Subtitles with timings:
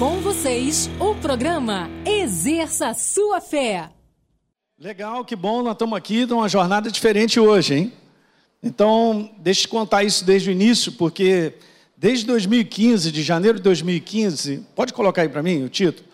[0.00, 3.90] Com vocês, o programa Exerça Sua Fé.
[4.78, 7.92] Legal, que bom, nós estamos aqui numa jornada diferente hoje, hein?
[8.62, 11.52] Então, deixa eu contar isso desde o início, porque
[11.98, 16.08] desde 2015, de janeiro de 2015, pode colocar aí para mim o título?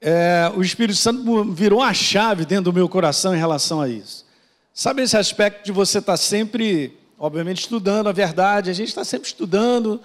[0.00, 4.26] É, o Espírito Santo virou a chave dentro do meu coração em relação a isso.
[4.74, 9.04] Sabe esse aspecto de você estar tá sempre, obviamente, estudando a verdade, a gente está
[9.04, 10.00] sempre estudando,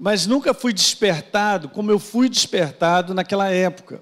[0.00, 4.00] mas nunca fui despertado como eu fui despertado naquela época.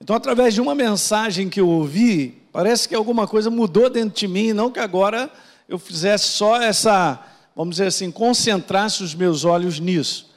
[0.00, 4.28] Então, através de uma mensagem que eu ouvi, parece que alguma coisa mudou dentro de
[4.28, 5.28] mim, não que agora
[5.68, 7.20] eu fizesse só essa,
[7.56, 10.30] vamos dizer assim, concentrasse os meus olhos nisso.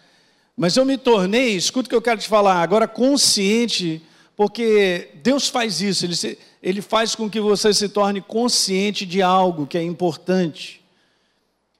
[0.58, 4.02] Mas eu me tornei, escuta o que eu quero te falar, agora consciente,
[4.36, 9.68] porque Deus faz isso, ele, ele faz com que você se torne consciente de algo
[9.68, 10.85] que é importante.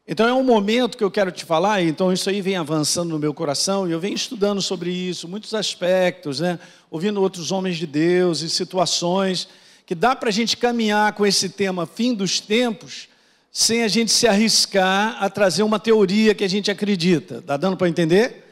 [0.08, 3.18] Então é um momento que eu quero te falar, então isso aí vem avançando no
[3.18, 6.60] meu coração, e eu venho estudando sobre isso, muitos aspectos, né?
[6.92, 9.48] ouvindo outros homens de Deus e situações,
[9.84, 13.08] que dá para a gente caminhar com esse tema fim dos tempos,
[13.52, 17.40] sem a gente se arriscar a trazer uma teoria que a gente acredita.
[17.40, 18.44] Está dando para entender?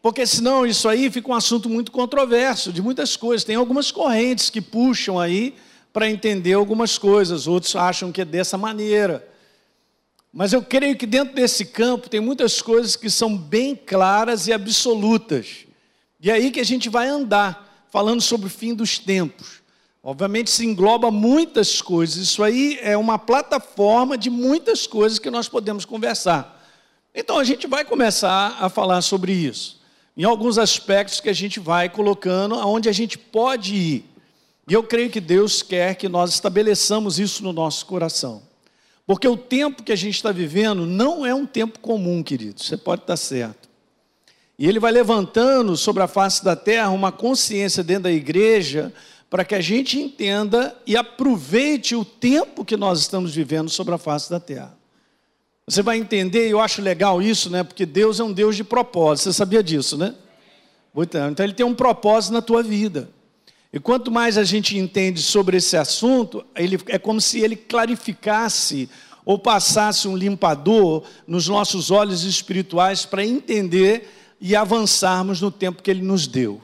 [0.00, 3.44] Porque senão isso aí fica um assunto muito controverso, de muitas coisas.
[3.44, 5.56] Tem algumas correntes que puxam aí
[5.92, 9.26] para entender algumas coisas, outros acham que é dessa maneira.
[10.36, 14.52] Mas eu creio que dentro desse campo tem muitas coisas que são bem claras e
[14.52, 15.64] absolutas.
[16.20, 19.62] E é aí que a gente vai andar, falando sobre o fim dos tempos.
[20.02, 25.48] Obviamente se engloba muitas coisas, isso aí é uma plataforma de muitas coisas que nós
[25.48, 26.62] podemos conversar.
[27.14, 29.80] Então a gente vai começar a falar sobre isso,
[30.14, 34.04] em alguns aspectos que a gente vai colocando, aonde a gente pode ir.
[34.68, 38.42] E eu creio que Deus quer que nós estabeleçamos isso no nosso coração.
[39.06, 42.76] Porque o tempo que a gente está vivendo não é um tempo comum, querido, você
[42.76, 43.68] pode estar certo.
[44.58, 48.92] E ele vai levantando sobre a face da terra uma consciência dentro da igreja
[49.28, 53.98] para que a gente entenda e aproveite o tempo que nós estamos vivendo sobre a
[53.98, 54.76] face da terra.
[55.68, 57.64] Você vai entender, e eu acho legal isso, né?
[57.64, 59.24] Porque Deus é um Deus de propósito.
[59.24, 60.14] Você sabia disso, né?
[60.96, 63.10] Então, ele tem um propósito na tua vida.
[63.76, 68.88] E quanto mais a gente entende sobre esse assunto, ele, é como se ele clarificasse
[69.22, 74.08] ou passasse um limpador nos nossos olhos espirituais para entender
[74.40, 76.58] e avançarmos no tempo que ele nos deu.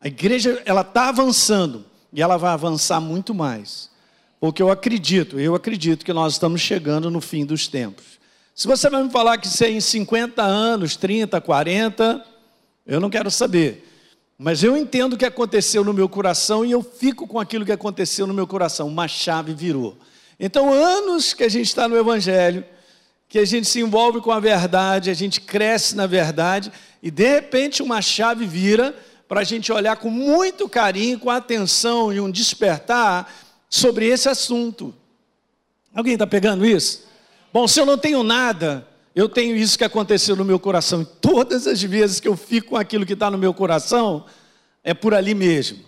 [0.00, 3.90] A igreja ela está avançando e ela vai avançar muito mais,
[4.40, 8.06] porque eu acredito, eu acredito que nós estamos chegando no fim dos tempos.
[8.54, 12.24] Se você vai me falar que isso é em 50 anos, 30, 40,
[12.86, 13.91] eu não quero saber.
[14.38, 17.72] Mas eu entendo o que aconteceu no meu coração e eu fico com aquilo que
[17.72, 18.88] aconteceu no meu coração.
[18.88, 19.96] Uma chave virou.
[20.38, 22.64] Então, anos que a gente está no Evangelho,
[23.28, 26.72] que a gente se envolve com a verdade, a gente cresce na verdade,
[27.02, 28.94] e de repente uma chave vira
[29.26, 33.32] para a gente olhar com muito carinho, com atenção e um despertar
[33.70, 34.94] sobre esse assunto.
[35.94, 37.04] Alguém está pegando isso?
[37.52, 41.02] Bom, se eu não tenho nada, eu tenho isso que aconteceu no meu coração.
[41.02, 44.24] E todas as vezes que eu fico com aquilo que está no meu coração,
[44.82, 45.78] é por ali mesmo.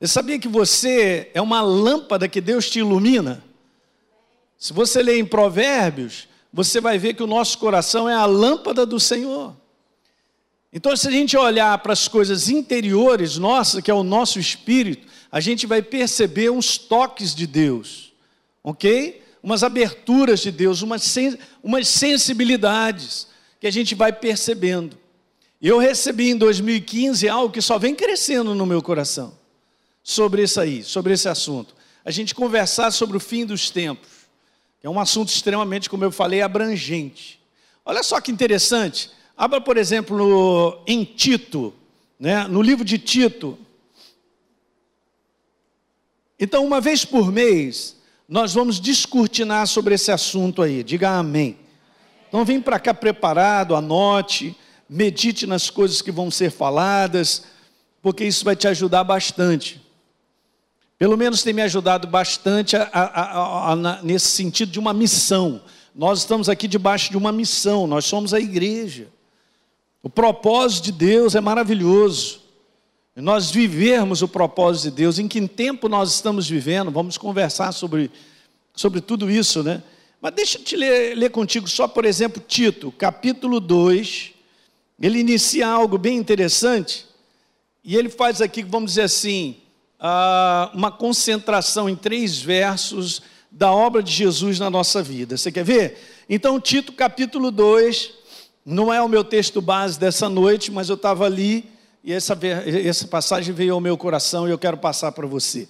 [0.00, 3.42] Você sabia que você é uma lâmpada que Deus te ilumina?
[4.56, 8.86] Se você ler em Provérbios, você vai ver que o nosso coração é a lâmpada
[8.86, 9.54] do Senhor.
[10.72, 15.06] Então, se a gente olhar para as coisas interiores nossas, que é o nosso espírito,
[15.30, 18.12] a gente vai perceber uns toques de Deus,
[18.62, 19.23] ok?
[19.44, 21.14] Umas aberturas de Deus, umas,
[21.62, 23.28] umas sensibilidades
[23.60, 24.96] que a gente vai percebendo.
[25.60, 29.36] Eu recebi em 2015 algo que só vem crescendo no meu coração
[30.02, 31.74] sobre isso aí, sobre esse assunto.
[32.02, 34.08] A gente conversar sobre o fim dos tempos,
[34.82, 37.38] é um assunto extremamente, como eu falei, abrangente.
[37.84, 39.10] Olha só que interessante.
[39.36, 41.74] Abra, por exemplo, em Tito,
[42.18, 43.58] né, no livro de Tito.
[46.40, 47.96] Então, uma vez por mês,
[48.28, 50.82] nós vamos descortinar sobre esse assunto aí.
[50.82, 51.58] Diga amém.
[52.28, 54.56] Então vem para cá preparado, anote,
[54.88, 57.44] medite nas coisas que vão ser faladas,
[58.02, 59.80] porque isso vai te ajudar bastante.
[60.98, 65.62] Pelo menos tem me ajudado bastante a, a, a, nesse sentido de uma missão.
[65.94, 69.08] Nós estamos aqui debaixo de uma missão, nós somos a igreja.
[70.02, 72.40] O propósito de Deus é maravilhoso.
[73.16, 78.10] Nós vivermos o propósito de Deus, em que tempo nós estamos vivendo, vamos conversar sobre,
[78.74, 79.82] sobre tudo isso, né?
[80.20, 84.32] Mas deixa eu te ler, ler contigo só, por exemplo, Tito, capítulo 2,
[85.00, 87.06] ele inicia algo bem interessante,
[87.84, 89.58] e ele faz aqui, vamos dizer assim,
[90.72, 95.36] uma concentração em três versos da obra de Jesus na nossa vida.
[95.36, 96.24] Você quer ver?
[96.28, 98.10] Então, Tito, capítulo 2,
[98.66, 101.72] não é o meu texto base dessa noite, mas eu estava ali
[102.04, 102.38] e essa,
[102.84, 105.66] essa passagem veio ao meu coração e eu quero passar para você.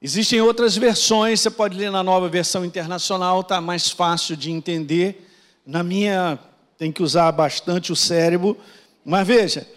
[0.00, 5.30] Existem outras versões, você pode ler na nova versão internacional, está mais fácil de entender.
[5.66, 6.38] Na minha,
[6.78, 8.56] tem que usar bastante o cérebro.
[9.04, 9.68] Mas veja,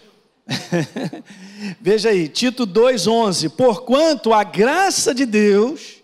[1.78, 5.96] veja aí, Tito 2,11: Porquanto a graça de Deus,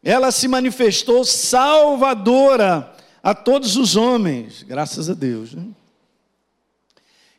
[0.00, 5.54] ela se manifestou salvadora a todos os homens, graças a Deus.
[5.54, 5.64] Né?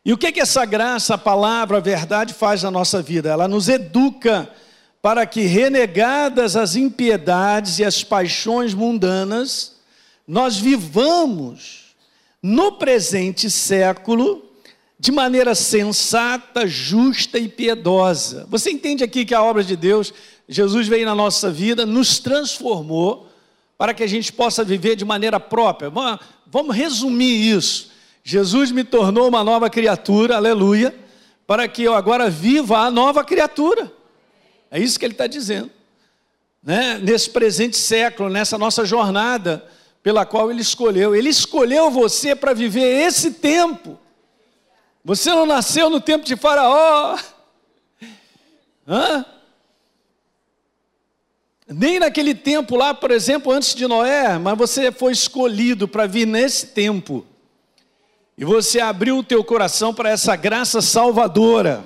[0.05, 3.29] E o que, que essa graça, a palavra, a verdade faz na nossa vida?
[3.29, 4.49] Ela nos educa
[5.01, 9.77] para que, renegadas as impiedades e as paixões mundanas,
[10.27, 11.95] nós vivamos
[12.41, 14.45] no presente século
[14.99, 18.45] de maneira sensata, justa e piedosa.
[18.49, 20.13] Você entende aqui que a obra de Deus,
[20.47, 23.29] Jesus veio na nossa vida, nos transformou
[23.77, 25.89] para que a gente possa viver de maneira própria.
[26.45, 27.91] Vamos resumir isso.
[28.29, 30.93] Jesus me tornou uma nova criatura, aleluia,
[31.47, 33.91] para que eu agora viva a nova criatura.
[34.69, 35.71] É isso que ele está dizendo.
[36.61, 36.99] Né?
[36.99, 39.67] Nesse presente século, nessa nossa jornada
[40.03, 41.15] pela qual ele escolheu.
[41.15, 43.97] Ele escolheu você para viver esse tempo.
[45.03, 47.17] Você não nasceu no tempo de Faraó.
[48.87, 49.25] Hã?
[51.67, 56.27] Nem naquele tempo lá, por exemplo, antes de Noé, mas você foi escolhido para vir
[56.27, 57.25] nesse tempo.
[58.39, 61.85] E você abriu o teu coração para essa graça salvadora.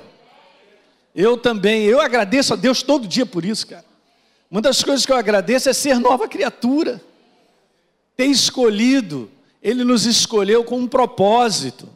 [1.15, 3.83] Eu também, eu agradeço a Deus todo dia por isso, cara.
[4.51, 7.01] Uma das coisas que eu agradeço é ser nova criatura.
[8.15, 9.31] Ter escolhido,
[9.63, 11.89] Ele nos escolheu com um propósito.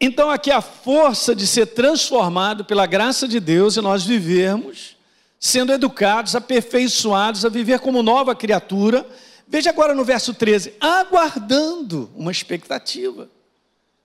[0.00, 4.96] Então, aqui a força de ser transformado pela graça de Deus e nós vivermos,
[5.40, 9.04] sendo educados, aperfeiçoados a viver como nova criatura.
[9.50, 13.28] Veja agora no verso 13: aguardando uma expectativa.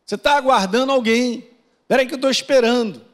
[0.06, 1.47] Você está aguardando alguém.
[1.83, 3.06] Espera aí que eu estou esperando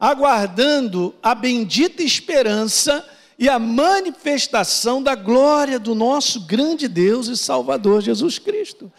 [0.00, 3.06] aguardando a bendita esperança
[3.38, 8.90] e a manifestação da glória do nosso grande Deus e Salvador Jesus Cristo.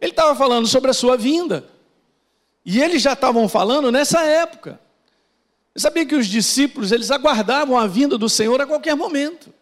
[0.00, 1.64] Ele estava falando sobre a sua vinda.
[2.64, 4.80] E eles já estavam falando nessa época.
[5.74, 9.54] Você sabia que os discípulos, eles aguardavam a vinda do Senhor a qualquer momento.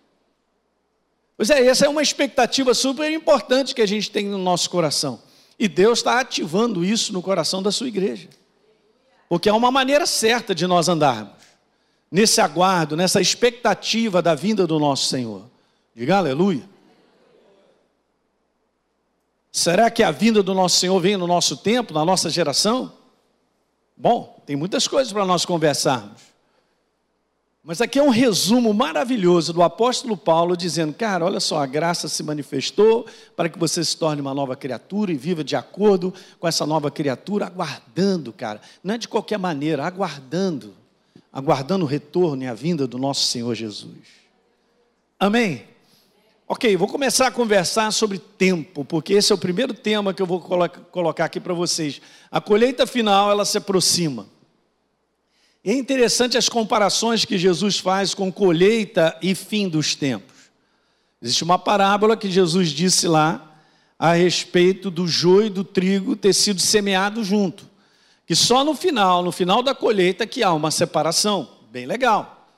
[1.37, 5.21] Pois é, essa é uma expectativa super importante que a gente tem no nosso coração.
[5.59, 8.29] E Deus está ativando isso no coração da sua igreja.
[9.29, 11.35] Porque é uma maneira certa de nós andarmos.
[12.11, 15.43] Nesse aguardo, nessa expectativa da vinda do nosso Senhor.
[15.95, 16.63] Diga aleluia.
[19.51, 22.93] Será que a vinda do nosso Senhor vem no nosso tempo, na nossa geração?
[23.97, 26.21] Bom, tem muitas coisas para nós conversarmos.
[27.69, 32.09] Mas aqui é um resumo maravilhoso do apóstolo Paulo dizendo: cara, olha só, a graça
[32.09, 33.05] se manifestou
[33.35, 36.93] para que você se torne uma nova criatura e viva de acordo com essa nova
[36.93, 40.77] criatura, aguardando, cara, não é de qualquer maneira, aguardando,
[41.33, 43.97] aguardando o retorno e a vinda do nosso Senhor Jesus.
[45.19, 45.65] Amém?
[46.47, 50.27] Ok, vou começar a conversar sobre tempo, porque esse é o primeiro tema que eu
[50.27, 52.01] vou colocar aqui para vocês.
[52.31, 54.36] A colheita final, ela se aproxima.
[55.69, 60.37] É interessante as comparações que Jesus faz com colheita e fim dos tempos.
[61.21, 63.59] Existe uma parábola que Jesus disse lá
[63.99, 67.69] a respeito do joio e do trigo ter sido semeado junto.
[68.25, 71.49] Que só no final, no final da colheita, que há uma separação.
[71.73, 72.49] Bem legal.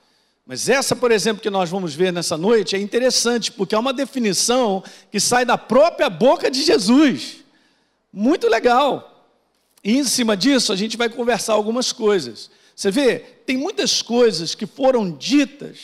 [0.45, 3.93] Mas essa, por exemplo, que nós vamos ver nessa noite é interessante, porque é uma
[3.93, 7.37] definição que sai da própria boca de Jesus.
[8.13, 9.25] Muito legal.
[9.83, 12.51] E em cima disso, a gente vai conversar algumas coisas.
[12.79, 15.79] Você vê, tem muitas coisas que foram ditas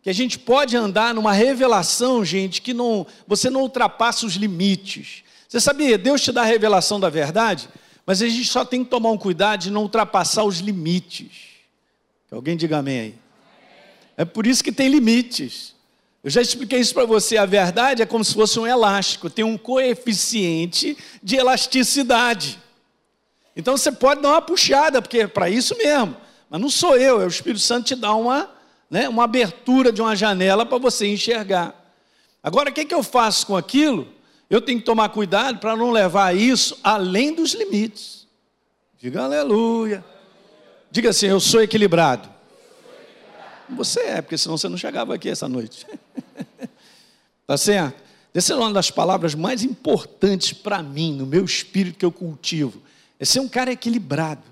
[0.00, 5.24] que a gente pode andar numa revelação, gente, que não, você não ultrapassa os limites.
[5.48, 5.98] Você sabia?
[5.98, 7.68] Deus te dá a revelação da verdade,
[8.06, 11.32] mas a gente só tem que tomar um cuidado de não ultrapassar os limites.
[12.28, 13.14] Que alguém diga amém aí.
[14.16, 15.74] É por isso que tem limites.
[16.22, 17.38] Eu já expliquei isso para você.
[17.38, 22.56] A verdade é como se fosse um elástico, tem um coeficiente de elasticidade.
[23.56, 26.24] Então você pode dar uma puxada, porque é para isso mesmo.
[26.48, 28.50] Mas não sou eu, é o Espírito Santo te dá uma,
[28.90, 31.74] né, uma abertura de uma janela para você enxergar.
[32.42, 34.08] Agora, o que, que eu faço com aquilo?
[34.48, 38.26] Eu tenho que tomar cuidado para não levar isso além dos limites.
[38.96, 40.04] Diga aleluia.
[40.90, 42.28] Diga assim: eu sou equilibrado.
[43.70, 45.86] Você é, porque senão você não chegava aqui essa noite.
[47.46, 48.00] tá certo?
[48.32, 52.80] Essa é uma das palavras mais importantes para mim, no meu espírito que eu cultivo.
[53.18, 54.42] É ser um cara equilibrado.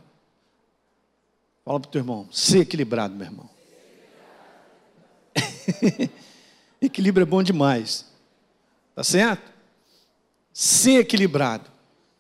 [1.64, 3.48] Fala para o teu irmão, ser equilibrado, meu irmão.
[6.80, 8.04] Equilíbrio é bom demais.
[8.94, 9.50] Tá certo?
[10.52, 11.70] Ser equilibrado.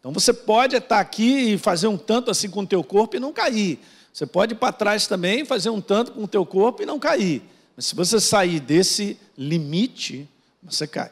[0.00, 3.20] Então você pode estar aqui e fazer um tanto assim com o teu corpo e
[3.20, 3.78] não cair.
[4.12, 6.86] Você pode ir para trás também e fazer um tanto com o teu corpo e
[6.86, 7.42] não cair.
[7.76, 10.28] Mas se você sair desse limite,
[10.62, 11.10] você cai.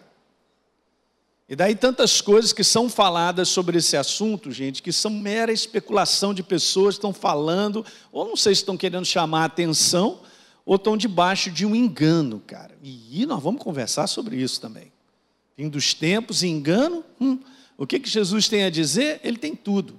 [1.52, 6.32] E daí tantas coisas que são faladas sobre esse assunto, gente, que são mera especulação
[6.32, 10.20] de pessoas que estão falando, ou não sei se estão querendo chamar a atenção,
[10.64, 12.74] ou estão debaixo de um engano, cara.
[12.82, 14.90] E nós vamos conversar sobre isso também.
[15.54, 17.38] Fim dos tempos, engano, hum,
[17.76, 19.20] o que, que Jesus tem a dizer?
[19.22, 19.98] Ele tem tudo.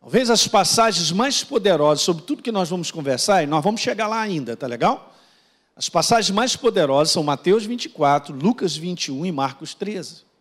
[0.00, 4.08] Talvez as passagens mais poderosas sobre tudo que nós vamos conversar, e nós vamos chegar
[4.08, 5.14] lá ainda, tá legal?
[5.76, 10.31] As passagens mais poderosas são Mateus 24, Lucas 21 e Marcos 13.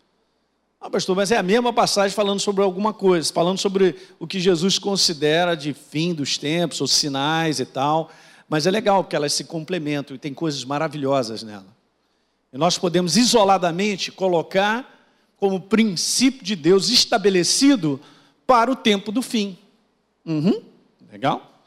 [0.83, 4.39] Ah, pastor, mas é a mesma passagem falando sobre alguma coisa, falando sobre o que
[4.39, 8.09] Jesus considera de fim dos tempos, ou sinais e tal.
[8.49, 11.67] Mas é legal porque elas se complementam e tem coisas maravilhosas nela.
[12.51, 14.99] E nós podemos isoladamente colocar
[15.37, 18.01] como princípio de Deus estabelecido
[18.47, 19.59] para o tempo do fim.
[20.25, 20.63] Uhum,
[21.11, 21.63] legal?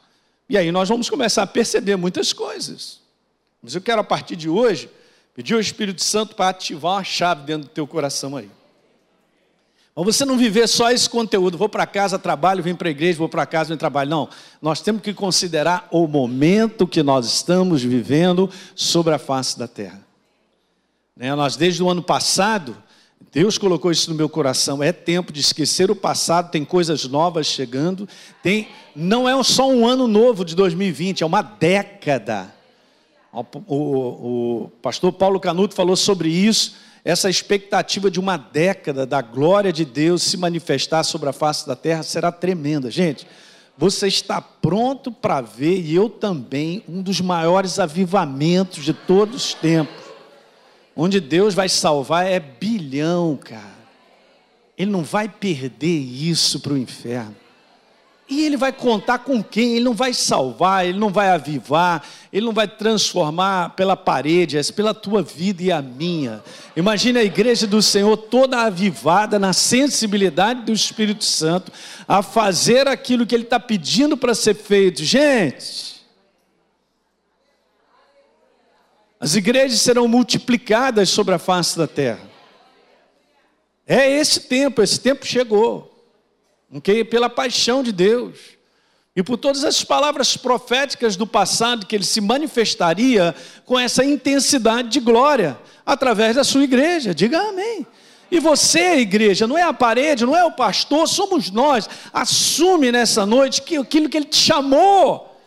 [0.49, 2.99] E aí nós vamos começar a perceber muitas coisas.
[3.63, 4.89] Mas eu quero, a partir de hoje,
[5.33, 8.51] pedir ao Espírito Santo para ativar uma chave dentro do teu coração aí.
[9.95, 13.17] Mas você não viver só esse conteúdo, vou para casa, trabalho, venho para a igreja,
[13.17, 14.09] vou para casa, venho trabalho.
[14.09, 14.29] Não,
[14.61, 20.05] nós temos que considerar o momento que nós estamos vivendo sobre a face da terra.
[21.15, 21.33] Né?
[21.33, 22.75] Nós, desde o ano passado,
[23.31, 24.83] Deus colocou isso no meu coração.
[24.83, 28.07] É tempo de esquecer o passado, tem coisas novas chegando.
[28.43, 32.53] Tem, não é só um ano novo de 2020, é uma década.
[33.31, 36.75] O, o, o pastor Paulo Canuto falou sobre isso.
[37.05, 41.75] Essa expectativa de uma década da glória de Deus se manifestar sobre a face da
[41.75, 42.91] terra será tremenda.
[42.91, 43.25] Gente,
[43.77, 49.53] você está pronto para ver, e eu também, um dos maiores avivamentos de todos os
[49.53, 50.05] tempos
[50.95, 53.75] onde Deus vai salvar é bilhão, cara.
[54.77, 57.35] Ele não vai perder isso para o inferno.
[58.27, 59.75] E ele vai contar com quem?
[59.75, 62.03] Ele não vai salvar, ele não vai avivar,
[62.33, 66.43] ele não vai transformar pela parede, é pela tua vida e a minha.
[66.75, 71.71] Imagina a igreja do Senhor toda avivada na sensibilidade do Espírito Santo,
[72.07, 75.03] a fazer aquilo que ele está pedindo para ser feito.
[75.03, 75.95] Gente,
[79.19, 82.29] As igrejas serão multiplicadas sobre a face da terra.
[83.87, 85.94] É esse tempo, esse tempo chegou.
[87.09, 88.55] Pela paixão de Deus.
[89.15, 94.89] E por todas as palavras proféticas do passado, que ele se manifestaria com essa intensidade
[94.89, 97.15] de glória, através da sua igreja.
[97.15, 97.87] Diga amém.
[98.29, 101.87] E você, igreja, não é a parede, não é o pastor, somos nós.
[102.11, 105.39] Assume nessa noite que aquilo que ele te chamou.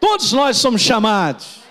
[0.00, 1.62] Todos nós somos chamados.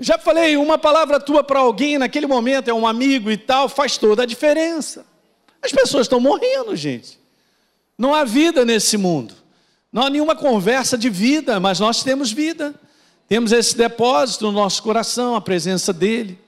[0.00, 3.96] Já falei, uma palavra tua para alguém naquele momento, é um amigo e tal, faz
[3.96, 5.06] toda a diferença.
[5.62, 7.21] As pessoas estão morrendo, gente.
[7.96, 9.34] Não há vida nesse mundo.
[9.92, 12.74] Não há nenhuma conversa de vida, mas nós temos vida.
[13.28, 16.38] Temos esse depósito no nosso coração, a presença dEle,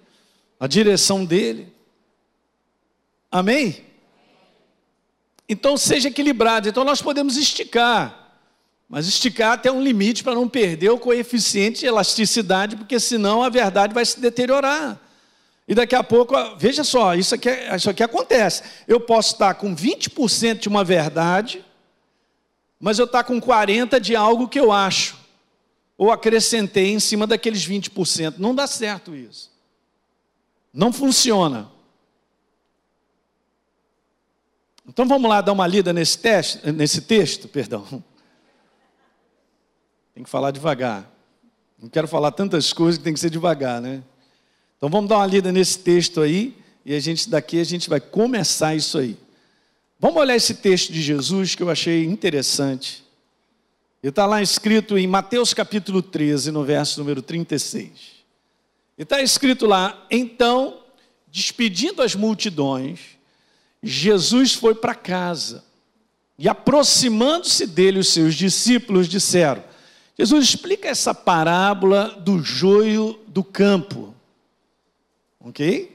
[0.58, 1.72] a direção dEle.
[3.30, 3.84] Amém?
[5.48, 6.68] Então seja equilibrado.
[6.68, 8.24] Então nós podemos esticar.
[8.88, 13.48] Mas esticar até um limite para não perder o coeficiente de elasticidade, porque senão a
[13.48, 15.00] verdade vai se deteriorar.
[15.66, 18.62] E daqui a pouco, veja só, isso aqui, isso aqui acontece.
[18.86, 21.64] Eu posso estar com 20% de uma verdade,
[22.78, 25.16] mas eu estar com 40% de algo que eu acho.
[25.96, 28.34] Ou acrescentei em cima daqueles 20%.
[28.36, 29.50] Não dá certo isso.
[30.72, 31.70] Não funciona.
[34.86, 38.04] Então vamos lá dar uma lida nesse, teste, nesse texto, perdão.
[40.14, 41.10] Tem que falar devagar.
[41.78, 44.02] Não quero falar tantas coisas que tem que ser devagar, né?
[44.84, 47.98] Então vamos dar uma lida nesse texto aí e a gente daqui a gente vai
[47.98, 49.16] começar isso aí.
[49.98, 53.02] Vamos olhar esse texto de Jesus que eu achei interessante.
[54.02, 57.88] Ele está lá escrito em Mateus capítulo 13, no verso número 36.
[58.98, 60.82] E está escrito lá: então,
[61.32, 63.00] despedindo as multidões,
[63.82, 65.64] Jesus foi para casa.
[66.38, 69.64] E aproximando-se dele, os seus discípulos disseram:
[70.18, 74.13] Jesus explica essa parábola do joio do campo.
[75.44, 75.94] Ok?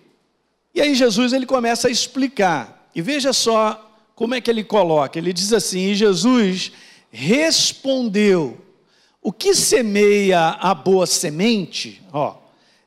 [0.75, 2.87] E aí Jesus ele começa a explicar.
[2.93, 5.17] E veja só como é que ele coloca.
[5.17, 6.71] Ele diz assim: e Jesus
[7.09, 8.57] respondeu:
[9.21, 12.37] O que semeia a boa semente, ó,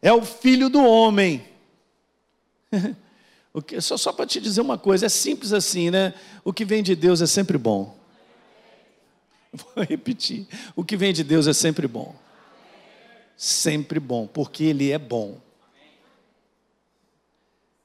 [0.01, 1.45] é o filho do homem.
[3.81, 6.15] só só para te dizer uma coisa, é simples assim, né?
[6.45, 7.97] O que vem de Deus é sempre bom.
[9.53, 10.47] Vou repetir.
[10.77, 12.15] O que vem de Deus é sempre bom.
[13.37, 15.41] Sempre bom, porque Ele é bom.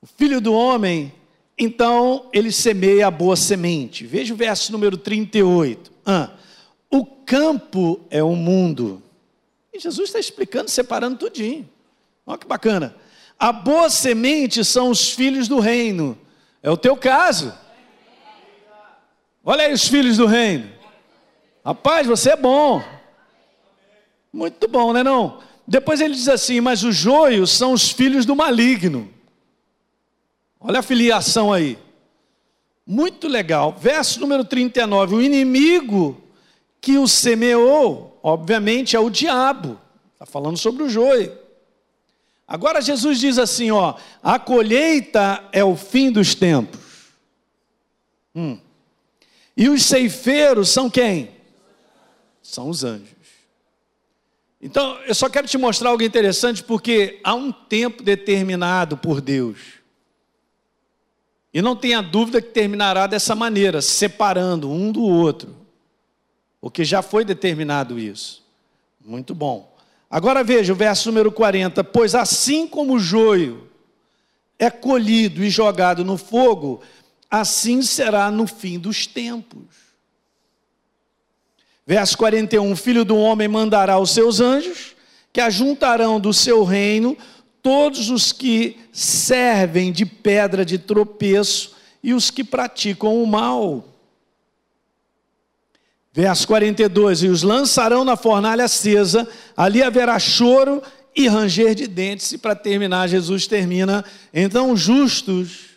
[0.08, 1.12] O filho do homem
[1.58, 4.06] então ele semeia a boa semente.
[4.06, 5.92] Veja o verso número 38.
[6.06, 6.30] Ah,
[6.90, 9.04] o campo é o mundo.
[9.74, 11.68] E Jesus está explicando, separando tudinho.
[12.26, 12.96] Olha que bacana.
[13.38, 16.18] A boa semente são os filhos do reino.
[16.64, 17.54] É o teu caso.
[19.44, 20.70] Olha aí os filhos do reino.
[21.66, 22.82] Rapaz, você é bom.
[24.32, 25.42] Muito bom, né não?
[25.68, 29.17] Depois ele diz assim: "Mas os joios são os filhos do maligno".
[30.60, 31.78] Olha a filiação aí.
[32.86, 33.76] Muito legal.
[33.78, 35.16] Verso número 39.
[35.16, 36.22] O inimigo
[36.80, 39.80] que o semeou, obviamente, é o diabo.
[40.14, 41.38] Está falando sobre o joio.
[42.48, 46.80] Agora Jesus diz assim: ó, a colheita é o fim dos tempos.
[48.34, 48.58] Hum.
[49.56, 51.32] E os ceifeiros são quem?
[52.42, 53.18] São os anjos.
[54.62, 59.77] Então, eu só quero te mostrar algo interessante, porque há um tempo determinado por Deus.
[61.58, 65.56] E não tenha dúvida que terminará dessa maneira, separando um do outro.
[66.62, 68.46] Porque já foi determinado isso.
[69.04, 69.76] Muito bom.
[70.08, 73.68] Agora veja o verso número 40: Pois assim como o joio
[74.60, 76.80] é colhido e jogado no fogo,
[77.28, 79.66] assim será no fim dos tempos.
[81.88, 84.96] Verso 41: Filho do homem mandará os seus anjos,
[85.34, 87.18] que ajuntarão do seu reino
[87.64, 93.86] todos os que servem de pedra de tropeço e os que praticam o mal.
[96.12, 100.82] Verso 42: E os lançarão na fornalha acesa, ali haverá choro
[101.16, 102.32] e ranger de dentes.
[102.32, 105.76] E para terminar, Jesus termina: Então os justos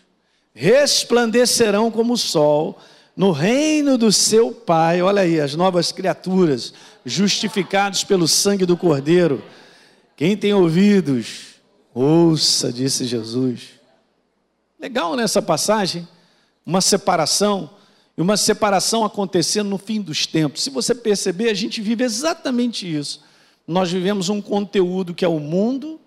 [0.54, 2.78] resplandecerão como o sol
[3.14, 5.02] no reino do seu Pai.
[5.02, 6.72] Olha aí, as novas criaturas,
[7.04, 9.44] justificados pelo sangue do Cordeiro.
[10.16, 11.49] Quem tem ouvidos,
[11.94, 13.80] ouça, disse Jesus.
[14.78, 16.08] Legal nessa passagem,
[16.64, 17.70] uma separação
[18.16, 20.62] e uma separação acontecendo no fim dos tempos.
[20.62, 23.22] Se você perceber, a gente vive exatamente isso.
[23.66, 26.00] Nós vivemos um conteúdo que é o mundo,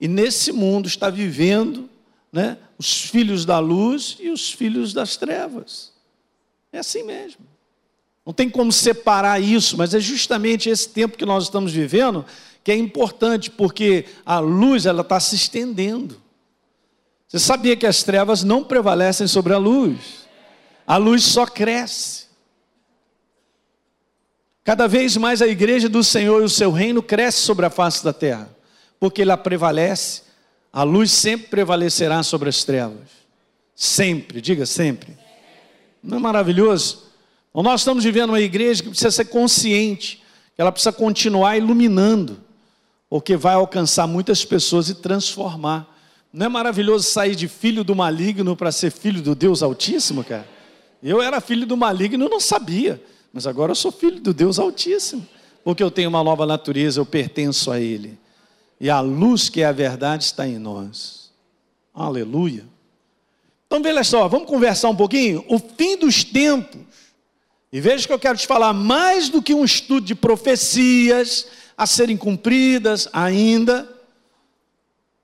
[0.00, 1.88] e nesse mundo está vivendo
[2.32, 5.92] né, os filhos da luz e os filhos das trevas.
[6.72, 7.40] É assim mesmo.
[8.24, 12.24] Não tem como separar isso, mas é justamente esse tempo que nós estamos vivendo
[12.66, 16.20] que é importante, porque a luz ela está se estendendo.
[17.28, 20.26] Você sabia que as trevas não prevalecem sobre a luz?
[20.86, 22.26] a luz só cresce.
[24.62, 28.04] Cada vez mais a igreja do Senhor e o seu reino cresce sobre a face
[28.04, 28.48] da terra,
[29.00, 30.22] porque ela prevalece,
[30.72, 33.08] a luz sempre prevalecerá sobre as trevas.
[33.74, 35.16] Sempre, diga sempre.
[36.02, 37.04] Não é maravilhoso?
[37.50, 40.22] Então, nós estamos vivendo uma igreja que precisa ser consciente,
[40.54, 42.45] que ela precisa continuar iluminando,
[43.08, 45.94] porque vai alcançar muitas pessoas e transformar.
[46.32, 50.46] Não é maravilhoso sair de filho do maligno para ser filho do Deus Altíssimo, cara?
[51.02, 55.26] Eu era filho do maligno não sabia, mas agora eu sou filho do Deus Altíssimo,
[55.64, 58.18] porque eu tenho uma nova natureza, eu pertenço a Ele.
[58.80, 61.30] E a luz que é a verdade está em nós.
[61.94, 62.64] Aleluia.
[63.66, 65.44] Então, veja só, vamos conversar um pouquinho?
[65.48, 66.80] O fim dos tempos.
[67.72, 71.86] E veja que eu quero te falar mais do que um estudo de profecias a
[71.86, 73.88] serem cumpridas ainda.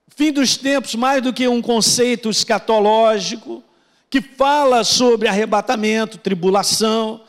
[0.08, 3.62] Fim dos tempos, mais do que um conceito escatológico
[4.10, 7.22] que fala sobre arrebatamento, tribulação,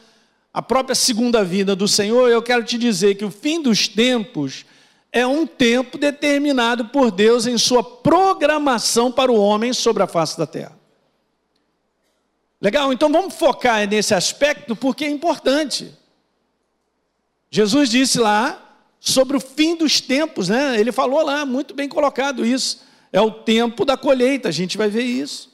[0.53, 4.65] a própria segunda vida do Senhor, eu quero te dizer que o fim dos tempos
[5.11, 10.37] é um tempo determinado por Deus em sua programação para o homem sobre a face
[10.37, 10.77] da terra.
[12.59, 12.91] Legal?
[12.91, 15.93] Então vamos focar nesse aspecto porque é importante.
[17.49, 18.62] Jesus disse lá
[19.05, 20.79] sobre o fim dos tempos, né?
[20.79, 22.83] Ele falou lá, muito bem colocado isso.
[23.11, 25.51] É o tempo da colheita, a gente vai ver isso.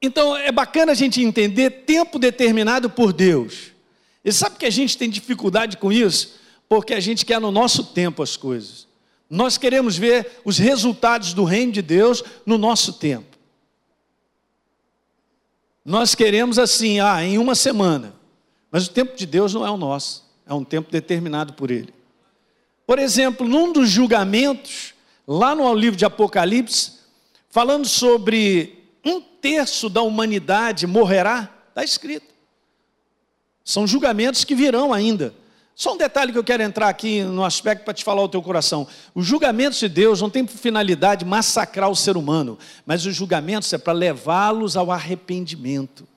[0.00, 3.72] Então é bacana a gente entender tempo determinado por Deus.
[4.24, 6.36] E sabe que a gente tem dificuldade com isso?
[6.68, 8.86] Porque a gente quer no nosso tempo as coisas.
[9.28, 13.36] Nós queremos ver os resultados do reino de Deus no nosso tempo.
[15.84, 18.14] Nós queremos assim, ah, em uma semana.
[18.70, 21.92] Mas o tempo de Deus não é o nosso, é um tempo determinado por Ele.
[22.86, 24.94] Por exemplo, num dos julgamentos,
[25.26, 26.92] lá no livro de Apocalipse,
[27.50, 32.34] falando sobre um terço da humanidade morrerá, está escrito.
[33.64, 35.34] São julgamentos que virão ainda.
[35.74, 38.40] Só um detalhe que eu quero entrar aqui no aspecto para te falar o teu
[38.40, 38.86] coração.
[39.14, 43.70] Os julgamentos de Deus não têm por finalidade massacrar o ser humano, mas os julgamentos
[43.72, 46.08] é para levá-los ao arrependimento.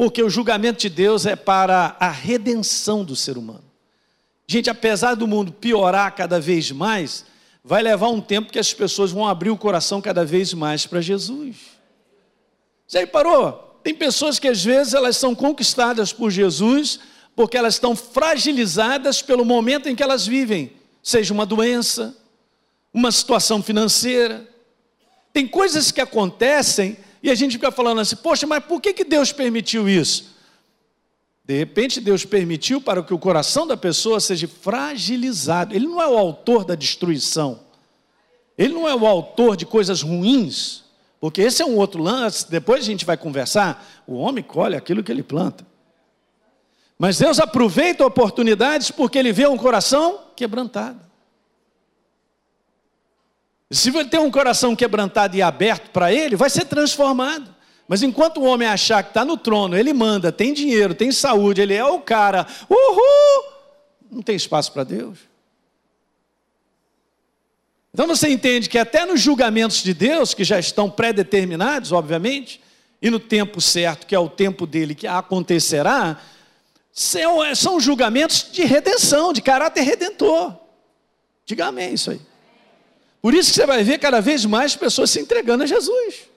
[0.00, 3.64] Porque o julgamento de Deus é para a redenção do ser humano.
[4.46, 7.26] Gente, apesar do mundo piorar cada vez mais,
[7.62, 11.02] vai levar um tempo que as pessoas vão abrir o coração cada vez mais para
[11.02, 11.54] Jesus.
[12.86, 13.78] Você parou?
[13.84, 16.98] Tem pessoas que às vezes elas são conquistadas por Jesus
[17.36, 22.16] porque elas estão fragilizadas pelo momento em que elas vivem, seja uma doença,
[22.90, 24.48] uma situação financeira.
[25.30, 29.04] Tem coisas que acontecem e a gente fica falando assim: poxa, mas por que, que
[29.04, 30.30] Deus permitiu isso?
[31.44, 35.74] De repente, Deus permitiu para que o coração da pessoa seja fragilizado.
[35.74, 37.60] Ele não é o autor da destruição,
[38.56, 40.84] ele não é o autor de coisas ruins,
[41.20, 42.48] porque esse é um outro lance.
[42.50, 44.02] Depois a gente vai conversar.
[44.06, 45.66] O homem colhe aquilo que ele planta.
[46.98, 51.09] Mas Deus aproveita oportunidades porque ele vê um coração quebrantado.
[53.70, 57.54] Se ele tem um coração quebrantado e aberto para ele, vai ser transformado.
[57.86, 61.60] Mas enquanto o homem achar que está no trono, ele manda, tem dinheiro, tem saúde,
[61.60, 63.52] ele é o cara, uhul,
[64.10, 65.18] não tem espaço para Deus.
[67.92, 72.60] Então você entende que até nos julgamentos de Deus, que já estão pré-determinados, obviamente,
[73.02, 76.20] e no tempo certo, que é o tempo dele que acontecerá,
[76.92, 80.56] são, julgamentos de redenção, de caráter redentor.
[81.44, 82.20] Diga amém isso aí.
[83.20, 86.28] Por isso que você vai ver cada vez mais pessoas se entregando a Jesus.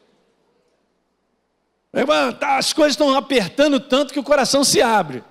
[2.39, 5.23] Tá, as coisas estão apertando tanto que o coração se abre.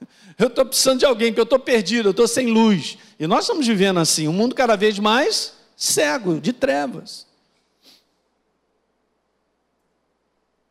[0.38, 2.96] Eu estou precisando de alguém, que eu estou perdido, eu estou sem luz.
[3.18, 7.26] E nós estamos vivendo assim, um mundo cada vez mais cego, de trevas.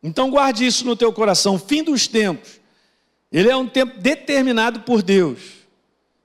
[0.02, 2.58] Então guarde isso no teu coração, fim dos tempos.
[3.30, 5.38] Ele é um tempo determinado por Deus.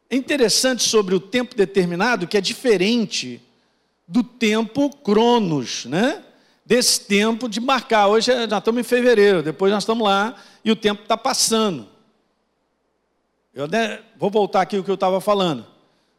[0.09, 3.41] É interessante sobre o tempo determinado que é diferente
[4.07, 6.23] do tempo Cronos, né?
[6.65, 8.07] Desse tempo de marcar.
[8.07, 11.87] Hoje é, nós estamos em fevereiro, depois nós estamos lá e o tempo está passando.
[13.53, 15.65] Eu né, vou voltar aqui o que eu estava falando.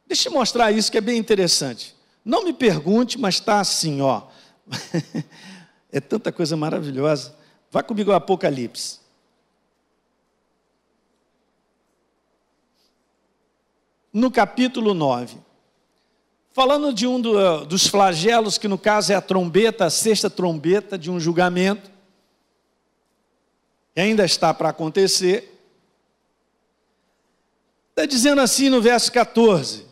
[0.06, 1.96] Deixa eu mostrar isso que é bem interessante.
[2.24, 4.22] Não me pergunte, mas está assim, ó.
[5.90, 7.34] é tanta coisa maravilhosa.
[7.70, 9.00] Vai comigo ao Apocalipse.
[14.12, 15.38] No capítulo 9
[16.54, 20.30] falando de um do, eh, dos flagelos, que no caso é a trombeta, a sexta
[20.30, 21.90] trombeta de um julgamento,
[23.92, 25.60] que ainda está para acontecer.
[27.90, 29.84] Está dizendo assim no verso 14: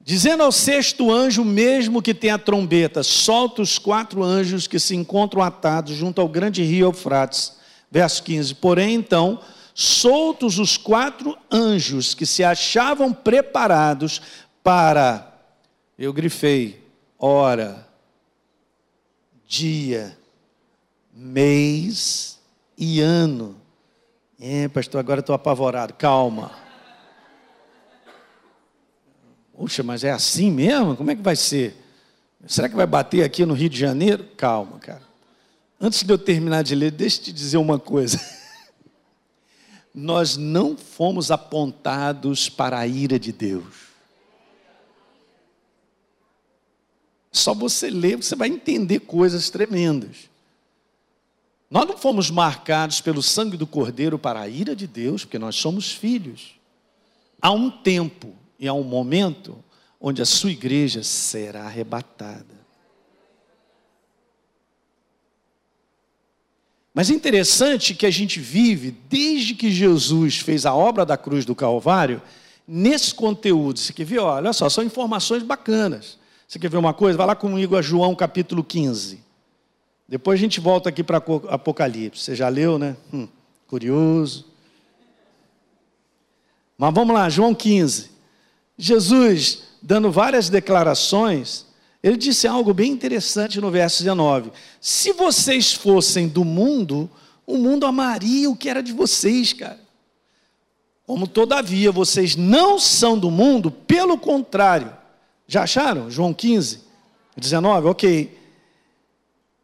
[0.00, 4.94] Dizendo ao sexto anjo, mesmo que tem a trombeta, solta os quatro anjos que se
[4.94, 7.54] encontram atados junto ao grande rio Eufrates.
[7.90, 9.40] Verso 15: Porém, então,
[9.74, 14.22] soltos os quatro anjos que se achavam preparados
[14.64, 15.30] para,
[15.98, 16.82] eu grifei,
[17.18, 17.86] hora,
[19.46, 20.16] dia,
[21.12, 22.40] mês
[22.76, 23.60] e ano.
[24.40, 25.92] É, pastor, agora estou apavorado.
[25.92, 26.50] Calma.
[29.54, 30.96] Puxa, mas é assim mesmo?
[30.96, 31.76] Como é que vai ser?
[32.46, 34.24] Será que vai bater aqui no Rio de Janeiro?
[34.36, 35.02] Calma, cara.
[35.78, 38.18] Antes de eu terminar de ler, deixa eu te dizer uma coisa.
[39.94, 43.83] Nós não fomos apontados para a ira de Deus.
[47.34, 50.30] Só você ler, você vai entender coisas tremendas.
[51.68, 55.56] Nós não fomos marcados pelo sangue do Cordeiro para a ira de Deus, porque nós
[55.56, 56.54] somos filhos.
[57.42, 59.62] Há um tempo e há um momento
[60.00, 62.54] onde a sua igreja será arrebatada.
[66.94, 71.44] Mas é interessante que a gente vive, desde que Jesus fez a obra da cruz
[71.44, 72.22] do Calvário,
[72.68, 73.80] nesse conteúdo.
[73.80, 74.20] Você quer ver?
[74.20, 76.22] Olha só, são informações bacanas.
[76.54, 77.18] Você quer ver uma coisa?
[77.18, 79.18] Vai lá comigo a João capítulo 15.
[80.08, 82.22] Depois a gente volta aqui para Apocalipse.
[82.22, 82.96] Você já leu, né?
[83.12, 83.26] Hum,
[83.66, 84.46] curioso.
[86.78, 88.08] Mas vamos lá, João 15.
[88.78, 91.66] Jesus, dando várias declarações,
[92.00, 97.10] ele disse algo bem interessante no verso 19: Se vocês fossem do mundo,
[97.44, 99.80] o mundo amaria o que era de vocês, cara.
[101.04, 105.02] Como todavia vocês não são do mundo, pelo contrário,
[105.46, 106.10] já acharam?
[106.10, 106.80] João 15,
[107.36, 108.38] 19, ok.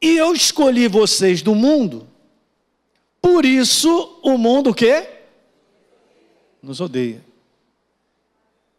[0.03, 2.07] E eu escolhi vocês do mundo,
[3.21, 5.09] por isso o mundo o quê?
[6.63, 7.23] Nos odeia.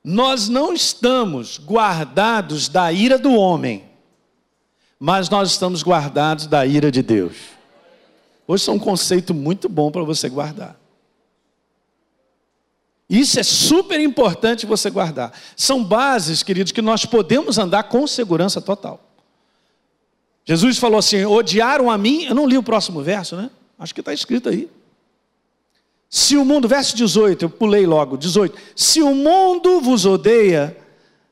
[0.04, 3.84] Nós não estamos guardados da ira do homem,
[5.00, 7.36] mas nós estamos guardados da ira de Deus.
[8.48, 10.81] Hoje é um conceito muito bom para você guardar.
[13.12, 15.38] Isso é super importante você guardar.
[15.58, 19.04] São bases, queridos, que nós podemos andar com segurança total.
[20.46, 22.24] Jesus falou assim: odiaram a mim.
[22.24, 23.50] Eu não li o próximo verso, né?
[23.78, 24.70] Acho que está escrito aí.
[26.10, 28.58] Se o mundo, verso 18, eu pulei logo, 18.
[28.78, 30.78] Se o mundo vos odeia,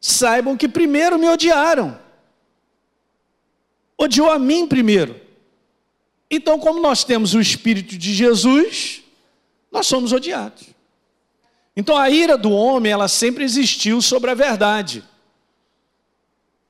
[0.01, 1.97] saibam que primeiro me odiaram.
[3.97, 5.15] Odiou a mim primeiro.
[6.29, 9.01] Então, como nós temos o Espírito de Jesus,
[9.71, 10.77] nós somos odiados.
[11.75, 15.03] Então, a ira do homem, ela sempre existiu sobre a verdade.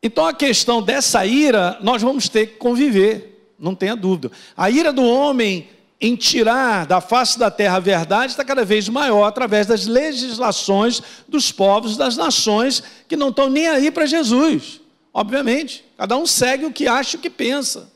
[0.02, 4.32] Então, a questão dessa ira, nós vamos ter que conviver, não tenha dúvida.
[4.56, 5.68] A ira do homem
[6.02, 11.02] em tirar da face da terra a verdade está cada vez maior através das legislações
[11.28, 14.80] dos povos, das nações que não estão nem aí para Jesus.
[15.14, 17.92] Obviamente, cada um segue o que acha, o que pensa.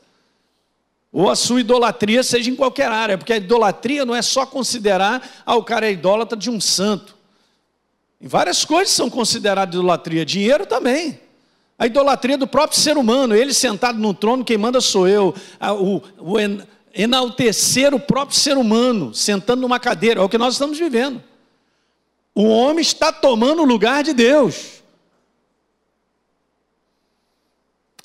[1.14, 5.24] Ou a sua idolatria seja em qualquer área, porque a idolatria não é só considerar,
[5.46, 7.14] ah, o cara é idólatra de um santo.
[8.20, 11.20] E várias coisas são consideradas idolatria, dinheiro também.
[11.78, 15.32] A idolatria do próprio ser humano, ele sentado no trono, quem manda sou eu.
[15.78, 16.34] O, o
[16.92, 21.22] enaltecer o próprio ser humano, sentando numa cadeira, é o que nós estamos vivendo.
[22.34, 24.82] O homem está tomando o lugar de Deus.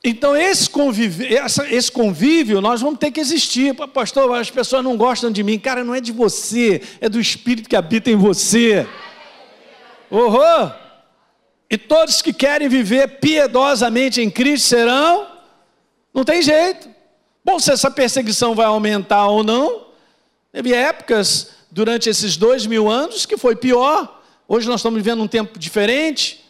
[0.03, 1.27] Então, esse convívio,
[1.69, 3.75] esse convívio, nós vamos ter que existir.
[3.93, 5.59] Pastor, as pessoas não gostam de mim.
[5.59, 8.87] Cara, não é de você, é do Espírito que habita em você.
[10.09, 10.71] Uhum.
[11.69, 15.27] E todos que querem viver piedosamente em Cristo serão,
[16.13, 16.89] não tem jeito.
[17.43, 19.85] Bom, se essa perseguição vai aumentar ou não,
[20.51, 24.21] teve épocas durante esses dois mil anos que foi pior.
[24.47, 26.43] Hoje nós estamos vivendo um tempo diferente?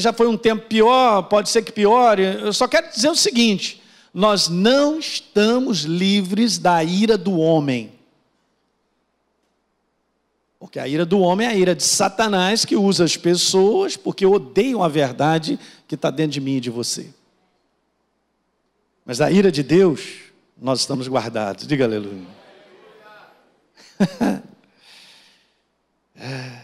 [0.00, 2.22] Já foi um tempo pior, pode ser que piore.
[2.22, 3.82] Eu só quero dizer o seguinte:
[4.14, 7.92] nós não estamos livres da ira do homem.
[10.58, 14.24] Porque a ira do homem é a ira de Satanás que usa as pessoas porque
[14.24, 17.12] odeiam a verdade que está dentro de mim e de você.
[19.04, 20.20] Mas a ira de Deus,
[20.56, 21.66] nós estamos guardados.
[21.66, 22.26] Diga aleluia.
[26.16, 26.62] é.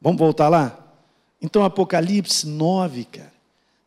[0.00, 0.87] Vamos voltar lá?
[1.40, 3.32] Então, Apocalipse 9, cara,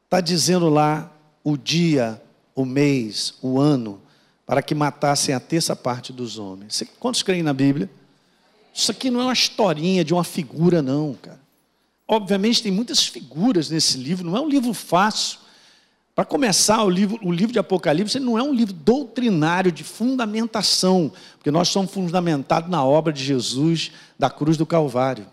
[0.06, 1.12] está dizendo lá
[1.44, 2.22] o dia,
[2.56, 4.02] o mês, o ano,
[4.46, 6.84] para que matassem a terça parte dos homens.
[7.00, 7.90] Quantos creem na Bíblia?
[8.74, 11.40] Isso aqui não é uma historinha de uma figura, não, cara.
[12.08, 15.40] Obviamente tem muitas figuras nesse livro, não é um livro fácil.
[16.14, 21.12] Para começar, o livro, o livro de Apocalipse não é um livro doutrinário de fundamentação,
[21.38, 25.26] porque nós somos fundamentados na obra de Jesus, da cruz do Calvário.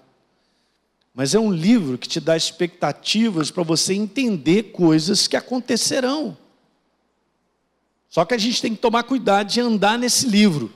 [1.19, 6.39] Mas é um livro que te dá expectativas para você entender coisas que acontecerão.
[8.09, 10.73] Só que a gente tem que tomar cuidado de andar nesse livro.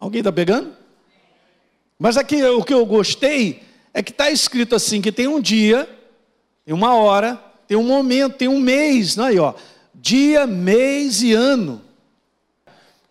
[0.00, 0.72] Alguém está pegando?
[1.96, 3.62] Mas aqui o que eu gostei
[3.94, 5.88] é que está escrito assim: que tem um dia,
[6.64, 9.54] tem uma hora, tem um momento, tem um mês, não aí, ó.
[9.94, 11.80] Dia, mês e ano.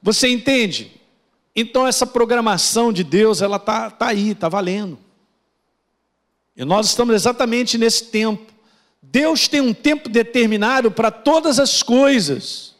[0.03, 0.99] Você entende?
[1.55, 4.99] Então essa programação de Deus, ela tá, tá aí, tá valendo.
[6.55, 8.51] E nós estamos exatamente nesse tempo.
[9.01, 12.75] Deus tem um tempo determinado para todas as coisas.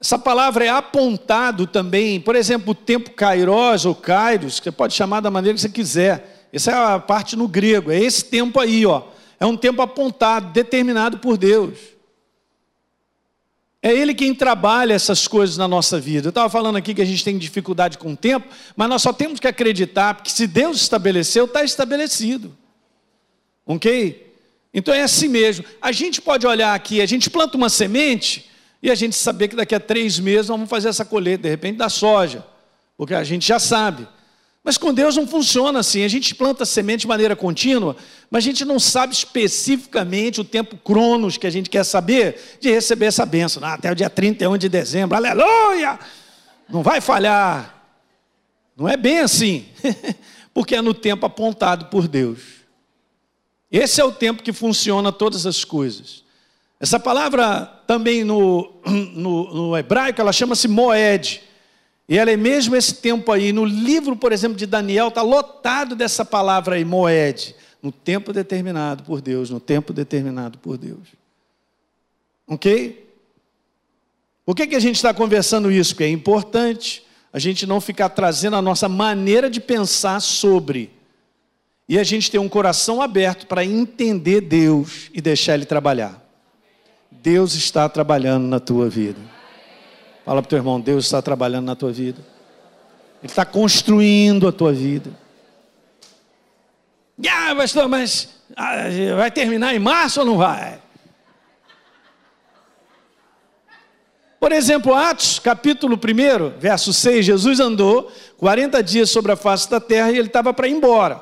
[0.00, 4.94] Essa palavra é apontado também, por exemplo, o tempo kairos ou kairos, que você pode
[4.94, 6.48] chamar da maneira que você quiser.
[6.52, 9.02] Essa é a parte no grego, é esse tempo aí, ó.
[9.38, 11.78] É um tempo apontado, determinado por Deus.
[13.82, 16.28] É Ele quem trabalha essas coisas na nossa vida.
[16.28, 19.12] Eu estava falando aqui que a gente tem dificuldade com o tempo, mas nós só
[19.12, 22.56] temos que acreditar, porque se Deus estabeleceu, está estabelecido.
[23.64, 24.34] Ok?
[24.72, 25.64] Então é assim mesmo.
[25.80, 28.50] A gente pode olhar aqui, a gente planta uma semente,
[28.82, 31.48] e a gente saber que daqui a três meses nós vamos fazer essa colheita, de
[31.48, 32.44] repente, da soja,
[32.96, 34.06] porque a gente já sabe.
[34.62, 36.04] Mas com Deus não funciona assim.
[36.04, 37.96] A gente planta semente de maneira contínua,
[38.30, 42.70] mas a gente não sabe especificamente o tempo cronos que a gente quer saber de
[42.70, 43.64] receber essa bênção.
[43.64, 45.98] Ah, até o dia 31 de dezembro, aleluia!
[46.68, 47.74] Não vai falhar.
[48.76, 49.66] Não é bem assim,
[50.54, 52.40] porque é no tempo apontado por Deus.
[53.70, 56.22] Esse é o tempo que funciona todas as coisas.
[56.78, 61.42] Essa palavra também no, no, no hebraico, ela chama-se moed.
[62.10, 63.52] E ela é mesmo esse tempo aí.
[63.52, 67.54] No livro, por exemplo, de Daniel, está lotado dessa palavra aí, moed.
[67.80, 71.06] No tempo determinado por Deus, no tempo determinado por Deus.
[72.48, 73.08] Ok?
[74.44, 75.94] Por que, que a gente está conversando isso?
[75.94, 80.90] Porque é importante a gente não ficar trazendo a nossa maneira de pensar sobre.
[81.88, 86.20] E a gente ter um coração aberto para entender Deus e deixar Ele trabalhar.
[87.08, 89.20] Deus está trabalhando na tua vida.
[90.24, 92.20] Fala para o teu irmão, Deus está trabalhando na tua vida.
[93.22, 95.10] Ele está construindo a tua vida.
[97.28, 98.84] Ah, pastor, mas ah,
[99.16, 100.80] vai terminar em março ou não vai?
[104.38, 109.78] Por exemplo, Atos, capítulo 1, verso 6, Jesus andou 40 dias sobre a face da
[109.78, 111.20] terra e ele estava para ir embora.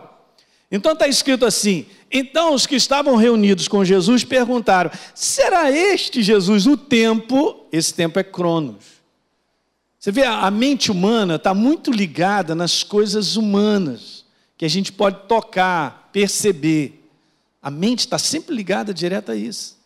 [0.71, 6.67] Então está escrito assim: Então os que estavam reunidos com Jesus perguntaram: será este Jesus
[6.67, 7.67] o tempo?
[7.71, 8.99] Esse tempo é Cronos.
[9.99, 14.25] Você vê, a mente humana está muito ligada nas coisas humanas,
[14.57, 17.05] que a gente pode tocar, perceber.
[17.61, 19.77] A mente está sempre ligada direto a isso.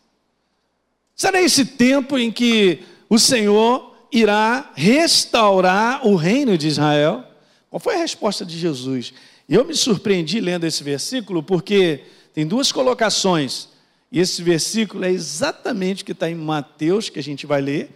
[1.15, 7.23] Será esse tempo em que o Senhor irá restaurar o reino de Israel?
[7.69, 9.13] Qual foi a resposta de Jesus?
[9.53, 13.69] Eu me surpreendi lendo esse versículo porque tem duas colocações.
[14.11, 17.91] E esse versículo é exatamente o que está em Mateus, que a gente vai ler,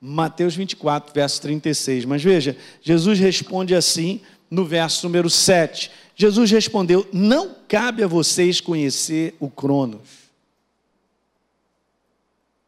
[0.00, 2.04] Mateus 24, verso 36.
[2.04, 5.90] Mas veja, Jesus responde assim no verso número 7.
[6.14, 10.30] Jesus respondeu: Não cabe a vocês conhecer o Cronos.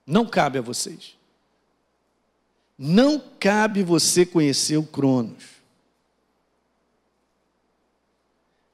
[0.05, 1.17] Não cabe a vocês.
[2.77, 5.52] Não cabe você conhecer o Cronos.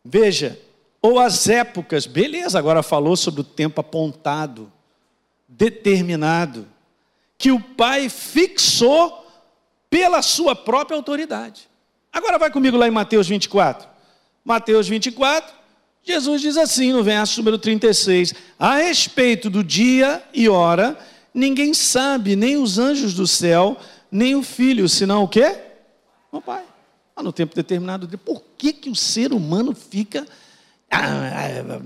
[0.04, 0.58] Veja,
[1.00, 4.72] ou as épocas, beleza, agora falou sobre o tempo apontado,
[5.46, 6.66] determinado
[7.36, 9.26] que o Pai fixou
[9.88, 11.68] pela sua própria autoridade.
[12.12, 13.88] Agora vai comigo lá em Mateus 24.
[14.44, 15.54] Mateus 24,
[16.02, 20.98] Jesus diz assim no verso número 36: A respeito do dia e hora,
[21.32, 23.76] ninguém sabe, nem os anjos do céu,
[24.10, 25.56] nem o filho, senão o quê?
[26.32, 26.64] O Pai.
[27.18, 30.24] Ah, no tempo determinado, por que, que o ser humano fica.
[30.88, 31.80] Ah, ah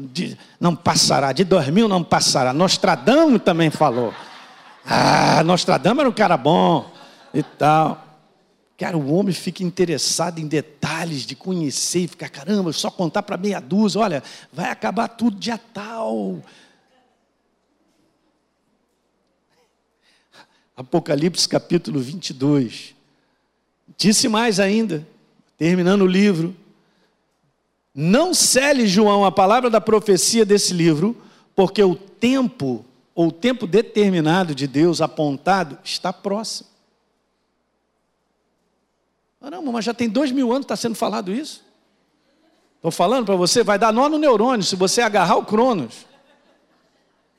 [0.61, 2.53] não passará, de 2000 não passará.
[2.53, 4.13] Nostradamus também falou.
[4.85, 6.93] Ah, Nostradamus era um cara bom
[7.33, 8.07] e tal.
[8.77, 13.39] Cara, o homem fica interessado em detalhes de conhecer e ficar, caramba, só contar para
[13.39, 16.43] meia dúzia, olha, vai acabar tudo dia tal.
[20.77, 22.95] Apocalipse capítulo 22.
[23.97, 25.07] Disse mais ainda,
[25.63, 26.57] terminando o livro.
[27.95, 31.17] Não cele, João, a palavra da profecia desse livro,
[31.55, 36.69] porque o tempo ou o tempo determinado de Deus apontado está próximo.
[39.41, 41.63] Caramba, mas já tem dois mil anos que está sendo falado isso.
[42.75, 46.07] Estou falando para você, vai dar nó no neurônio se você agarrar o Cronos.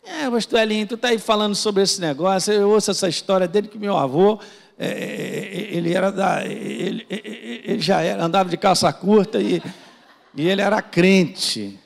[0.01, 3.67] É, pastor Elinho, tu está aí falando sobre esse negócio, eu ouço essa história dele
[3.67, 4.39] que meu avô,
[4.77, 6.45] ele era da.
[6.45, 9.61] Ele, ele, já era, andava de calça curta e,
[10.35, 11.79] e ele era crente.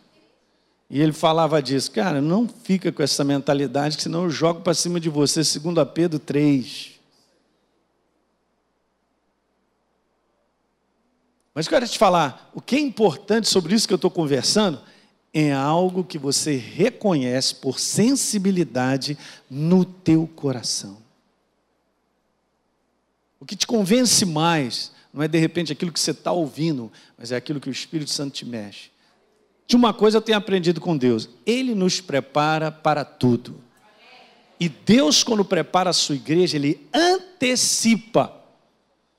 [0.89, 4.99] E ele falava disso, cara, não fica com essa mentalidade, senão eu jogo para cima
[4.99, 6.93] de você, segundo a Pedro 3.
[11.53, 14.79] Mas quero te falar, o que é importante sobre isso que eu estou conversando
[15.33, 19.17] é algo que você reconhece por sensibilidade
[19.49, 21.06] no teu coração.
[23.39, 27.31] O que te convence mais não é de repente aquilo que você está ouvindo, mas
[27.31, 28.91] é aquilo que o Espírito Santo te mexe.
[29.65, 33.61] De uma coisa eu tenho aprendido com Deus: Ele nos prepara para tudo.
[34.59, 38.33] E Deus, quando prepara a sua igreja, Ele antecipa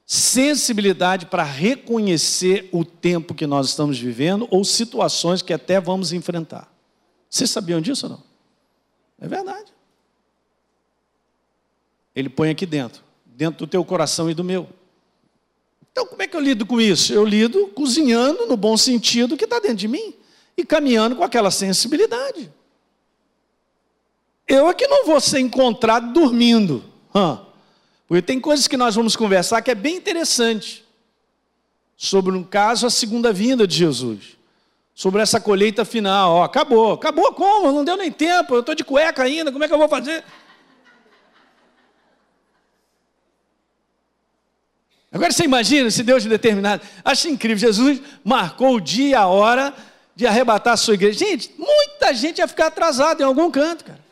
[0.05, 6.73] sensibilidade para reconhecer o tempo que nós estamos vivendo ou situações que até vamos enfrentar.
[7.29, 8.23] Vocês sabiam disso ou não?
[9.21, 9.71] É verdade.
[12.17, 13.03] Ele põe aqui dentro,
[13.39, 14.69] dentro do teu coração e do meu.
[15.93, 17.13] Então, como é que eu lido com isso?
[17.13, 20.13] Eu lido cozinhando no bom sentido que está dentro de mim
[20.57, 22.53] e caminhando com aquela sensibilidade.
[24.47, 26.83] Eu é que não vou ser encontrado dormindo.
[28.09, 30.85] Porque tem coisas que nós vamos conversar que é bem interessante.
[31.97, 34.37] Sobre um caso, a segunda vinda de Jesus.
[34.97, 36.33] Sobre essa colheita final.
[36.33, 36.95] Ó, acabou.
[36.95, 37.71] Acabou como?
[37.71, 38.55] Não deu nem tempo.
[38.55, 39.53] Eu estou de cueca ainda.
[39.53, 40.25] Como é que eu vou fazer?
[45.11, 46.83] Agora você imagina se Deus de determinado.
[47.05, 47.59] Acho incrível.
[47.59, 49.75] Jesus marcou o dia e a hora
[50.15, 51.19] de arrebatar a sua igreja.
[51.19, 54.09] Gente, muita gente ia ficar atrasada em algum canto, cara.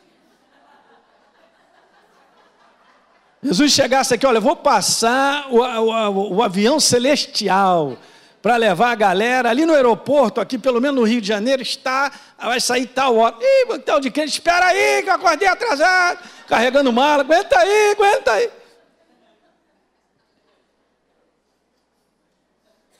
[3.43, 7.95] Jesus chegasse aqui, olha, vou passar o, o, o avião celestial
[8.41, 12.11] para levar a galera ali no aeroporto, aqui pelo menos no Rio de Janeiro, está,
[12.37, 13.35] vai sair tal hora.
[13.39, 18.31] Ih, tal de crente, espera aí, que eu acordei atrasado, carregando mala, aguenta aí, aguenta
[18.31, 18.49] aí.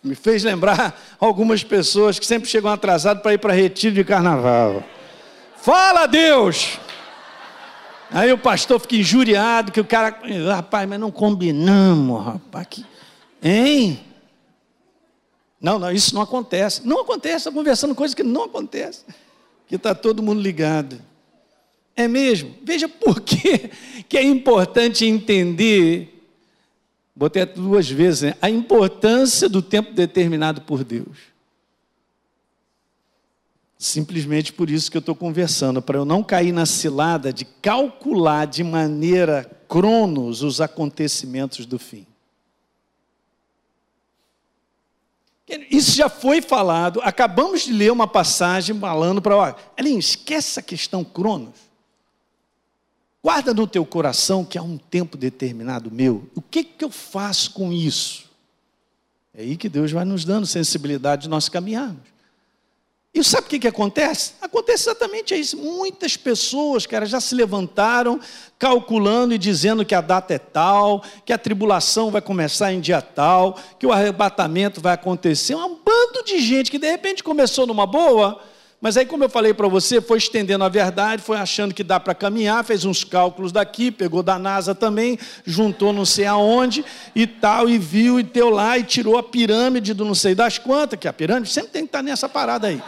[0.08, 4.84] Me fez lembrar algumas pessoas que sempre chegam atrasadas para ir para retiro de carnaval.
[5.58, 6.80] Fala Deus!
[8.10, 12.68] Aí o pastor fica injuriado, que o cara, rapaz, mas não combinamos, rapaz.
[12.70, 12.86] Que...
[13.44, 14.00] Hein?
[15.60, 16.88] Não, não, isso não acontece.
[16.88, 19.04] Não acontece, está conversando coisas que não acontecem.
[19.68, 21.02] Que está todo mundo ligado.
[21.96, 22.56] É mesmo?
[22.64, 23.70] Veja por que,
[24.08, 26.17] que é importante entender
[27.18, 28.36] botei duas vezes, né?
[28.40, 31.18] a importância do tempo determinado por Deus.
[33.76, 38.46] Simplesmente por isso que eu estou conversando, para eu não cair na cilada de calcular
[38.46, 42.06] de maneira cronos os acontecimentos do fim.
[45.72, 47.00] Isso já foi falado.
[47.02, 49.56] Acabamos de ler uma passagem falando para.
[49.78, 51.67] Elinho, esquece a questão cronos.
[53.28, 56.30] Guarda no teu coração que há um tempo determinado meu.
[56.34, 58.24] O que, que eu faço com isso?
[59.34, 62.04] É aí que Deus vai nos dando sensibilidade de nós caminharmos.
[63.14, 64.32] E sabe o que, que acontece?
[64.42, 65.58] Acontece exatamente isso.
[65.58, 68.18] Muitas pessoas, cara, já se levantaram
[68.58, 73.02] calculando e dizendo que a data é tal, que a tribulação vai começar em dia
[73.02, 75.54] tal, que o arrebatamento vai acontecer.
[75.54, 78.42] Um bando de gente que de repente começou numa boa,
[78.80, 82.00] mas aí, como eu falei para você, foi estendendo a verdade, foi achando que dá
[82.00, 87.26] para caminhar, fez uns cálculos daqui, pegou da NASA também, juntou não sei aonde e
[87.26, 91.00] tal, e viu e deu lá e tirou a pirâmide do não sei das quantas,
[91.00, 92.82] que a pirâmide sempre tem que estar nessa parada aí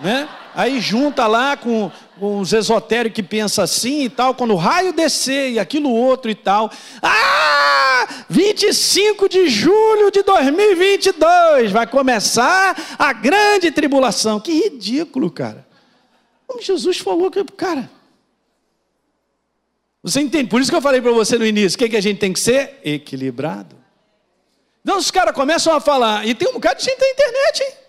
[0.00, 0.28] né?
[0.54, 4.92] Aí junta lá com, com os esotéricos que pensam assim e tal, quando o raio
[4.92, 6.70] descer e aquilo outro e tal.
[7.02, 8.06] Ah!
[8.28, 14.38] 25 de julho de 2022 vai começar a grande tribulação.
[14.40, 15.66] Que ridículo, cara.
[16.46, 17.90] Como Jesus falou que, cara.
[20.02, 20.50] Você entende?
[20.50, 22.32] Por isso que eu falei para você no início, o que, que a gente tem
[22.32, 22.78] que ser?
[22.84, 23.74] Equilibrado.
[24.82, 27.83] Então os caras começam a falar, e tem um bocado de gente na internet, hein?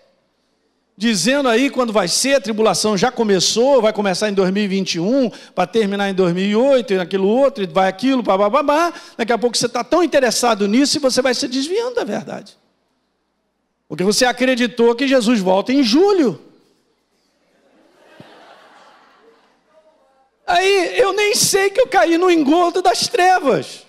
[0.96, 6.08] Dizendo aí quando vai ser, a tribulação já começou, vai começar em 2021, para terminar
[6.08, 8.92] em 2008, e aquilo outro, e vai aquilo, babá.
[9.16, 12.56] Daqui a pouco você está tão interessado nisso e você vai se desviando da verdade.
[13.86, 16.40] Porque você acreditou que Jesus volta em julho.
[20.46, 23.84] Aí eu nem sei que eu caí no engodo das trevas.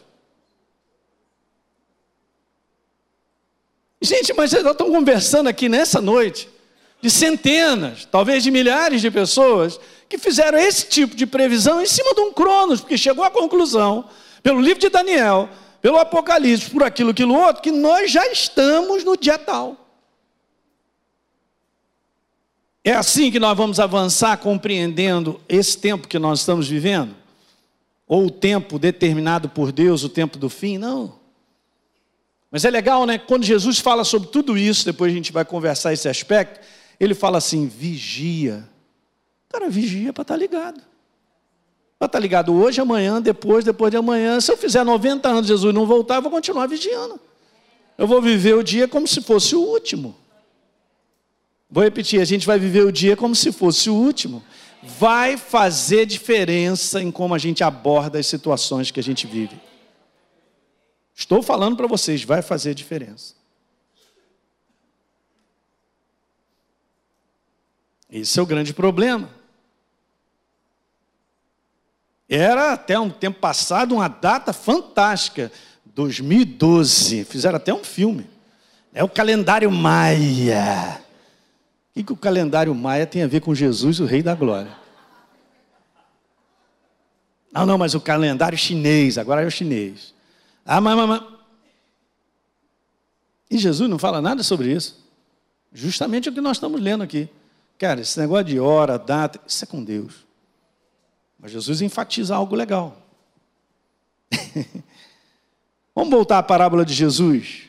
[4.01, 6.56] Gente, mas nós estamos conversando aqui nessa noite
[7.01, 9.79] de centenas, talvez de milhares de pessoas
[10.09, 14.05] que fizeram esse tipo de previsão em cima de um cronos, porque chegou à conclusão,
[14.41, 15.49] pelo livro de Daniel,
[15.81, 19.85] pelo Apocalipse, por aquilo, aquilo outro, que nós já estamos no dia tal.
[22.83, 27.13] É assim que nós vamos avançar compreendendo esse tempo que nós estamos vivendo?
[28.07, 30.77] Ou o tempo determinado por Deus, o tempo do fim?
[30.77, 31.13] Não.
[32.49, 33.17] Mas é legal, né?
[33.17, 36.65] Quando Jesus fala sobre tudo isso, depois a gente vai conversar esse aspecto
[36.99, 38.67] ele fala assim: vigia.
[39.49, 40.81] Cara, vigia para estar tá ligado.
[41.97, 44.39] Para estar tá ligado hoje, amanhã, depois, depois de amanhã.
[44.39, 47.19] Se eu fizer 90 anos Jesus não voltar, eu vou continuar vigiando.
[47.97, 50.15] Eu vou viver o dia como se fosse o último.
[51.69, 54.43] Vou repetir, a gente vai viver o dia como se fosse o último.
[54.81, 59.59] Vai fazer diferença em como a gente aborda as situações que a gente vive.
[61.15, 63.36] Estou falando para vocês, vai fazer diferença.
[68.09, 69.29] Esse é o grande problema.
[72.29, 75.51] Era até um tempo passado uma data fantástica,
[75.85, 77.23] 2012.
[77.25, 78.29] Fizeram até um filme.
[78.93, 81.01] É o calendário Maia.
[81.95, 84.71] O que, o calendário Maia tem a ver com Jesus, o Rei da Glória?
[87.51, 90.13] Não, não, mas o calendário chinês, agora é o chinês.
[90.65, 91.23] Ah, mas, mas, mas.
[93.49, 95.03] E Jesus não fala nada sobre isso.
[95.73, 97.29] Justamente o que nós estamos lendo aqui.
[97.77, 100.25] Cara, esse negócio de hora, data, isso é com Deus.
[101.39, 102.97] Mas Jesus enfatiza algo legal.
[105.93, 107.63] Vamos voltar à parábola de Jesus.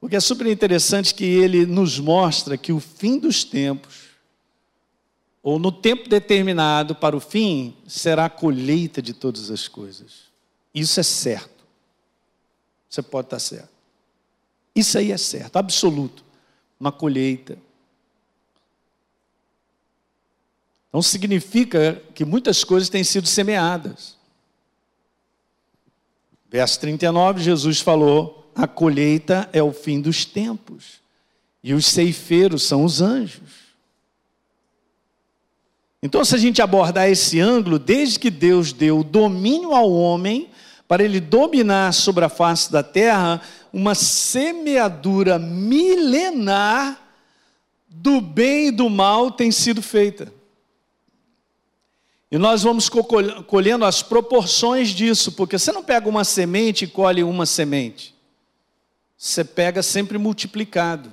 [0.00, 4.10] Porque é super interessante que ele nos mostra que o fim dos tempos,
[5.42, 10.32] ou no tempo determinado para o fim, será a colheita de todas as coisas.
[10.74, 11.64] Isso é certo.
[12.88, 13.70] Você pode estar certo.
[14.74, 16.24] Isso aí é certo, absoluto.
[16.78, 17.58] Uma colheita.
[20.92, 24.14] Então significa que muitas coisas têm sido semeadas.
[26.50, 31.00] Verso 39, Jesus falou: a colheita é o fim dos tempos,
[31.64, 33.62] e os ceifeiros são os anjos.
[36.02, 40.50] Então, se a gente abordar esse ângulo, desde que Deus deu domínio ao homem,
[40.86, 43.40] para ele dominar sobre a face da terra,
[43.72, 47.00] uma semeadura milenar
[47.88, 50.41] do bem e do mal tem sido feita.
[52.32, 52.88] E nós vamos
[53.46, 58.14] colhendo as proporções disso, porque você não pega uma semente e colhe uma semente.
[59.18, 61.12] Você pega sempre multiplicado.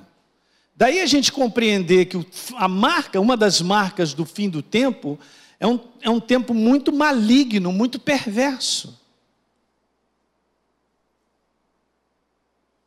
[0.74, 5.20] Daí a gente compreender que a marca, uma das marcas do fim do tempo,
[5.60, 8.98] é um, é um tempo muito maligno, muito perverso.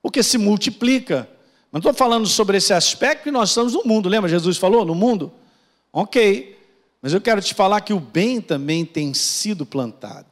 [0.01, 1.29] Porque se multiplica.
[1.71, 4.27] Não estou falando sobre esse aspecto que nós estamos no mundo, lembra?
[4.27, 5.31] Jesus falou no mundo?
[5.91, 6.52] Ok,
[7.03, 10.27] mas eu quero te falar que o bem também tem sido plantado.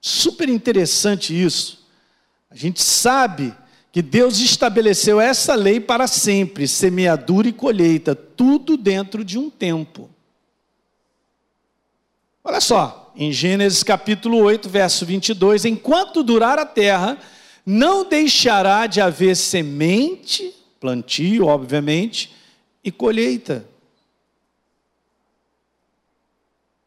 [0.00, 1.84] Super interessante isso.
[2.48, 3.52] A gente sabe
[3.90, 10.08] que Deus estabeleceu essa lei para sempre, semeadura e colheita, tudo dentro de um tempo.
[12.44, 17.18] Olha só, em Gênesis capítulo 8, verso 22, enquanto durar a terra,
[17.66, 22.32] não deixará de haver semente, plantio, obviamente,
[22.84, 23.68] e colheita.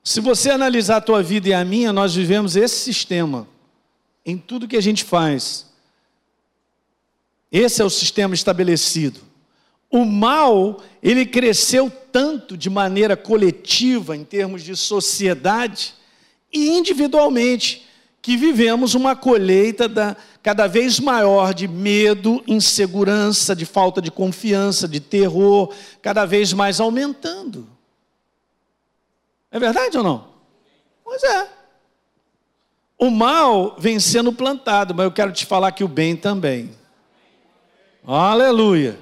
[0.03, 3.47] Se você analisar a tua vida e a minha, nós vivemos esse sistema
[4.25, 5.65] em tudo que a gente faz.
[7.49, 9.21] Esse é o sistema estabelecido.
[9.89, 15.93] O mal, ele cresceu tanto de maneira coletiva, em termos de sociedade,
[16.51, 17.87] e individualmente,
[18.21, 24.87] que vivemos uma colheita da, cada vez maior de medo, insegurança, de falta de confiança,
[24.87, 27.72] de terror, cada vez mais aumentando.
[29.53, 30.27] É verdade ou não?
[31.03, 31.47] Pois é.
[32.97, 36.71] O mal vem sendo plantado, mas eu quero te falar que o bem também.
[38.03, 38.97] Aleluia.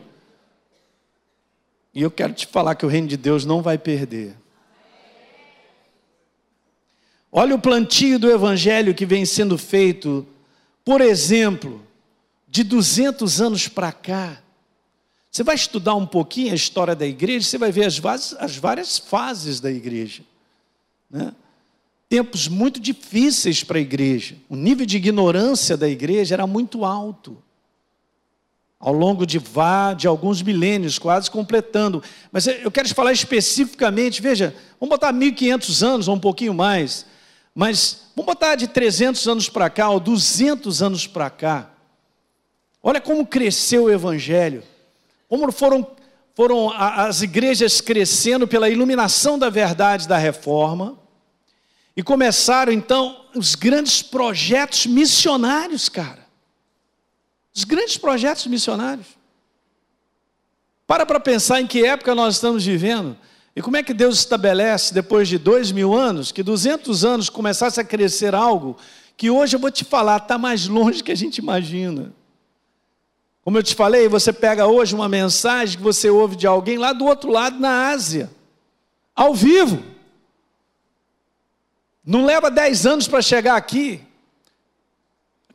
[1.93, 4.36] E eu quero te falar que o reino de Deus não vai perder.
[7.32, 10.28] Olha o plantio do evangelho que vem sendo feito,
[10.84, 11.82] por exemplo,
[12.45, 14.41] de 200 anos para cá.
[15.32, 18.02] Você vai estudar um pouquinho a história da igreja, você vai ver as,
[18.38, 20.24] as várias fases da igreja.
[21.12, 21.34] Né?
[22.07, 24.36] Tempos muito difíceis para a igreja.
[24.49, 27.38] O nível de ignorância da igreja era muito alto
[28.82, 32.03] ao longo de, vá, de alguns milênios, quase completando.
[32.32, 37.05] Mas eu quero te falar especificamente, veja, vamos botar 1500 anos ou um pouquinho mais,
[37.53, 41.70] mas vamos botar de 300 anos para cá ou 200 anos para cá.
[42.82, 44.64] Olha como cresceu o evangelho,
[45.30, 45.86] como foram,
[46.34, 50.97] foram as igrejas crescendo pela iluminação da verdade da reforma,
[51.96, 56.26] e começaram então os grandes projetos missionários, cara.
[57.54, 59.08] Os grandes projetos missionários.
[60.88, 63.18] Para para pensar em que época nós estamos vivendo.
[63.56, 67.80] E como é que Deus estabelece, depois de dois mil anos, que 200 anos começasse
[67.80, 68.78] a crescer algo
[69.18, 72.14] que hoje eu vou te falar, está mais longe que a gente imagina.
[73.44, 76.94] Como eu te falei, você pega hoje uma mensagem que você ouve de alguém lá
[76.94, 78.32] do outro lado, na Ásia,
[79.16, 79.84] ao vivo.
[82.12, 84.01] Não leva dez anos para chegar aqui.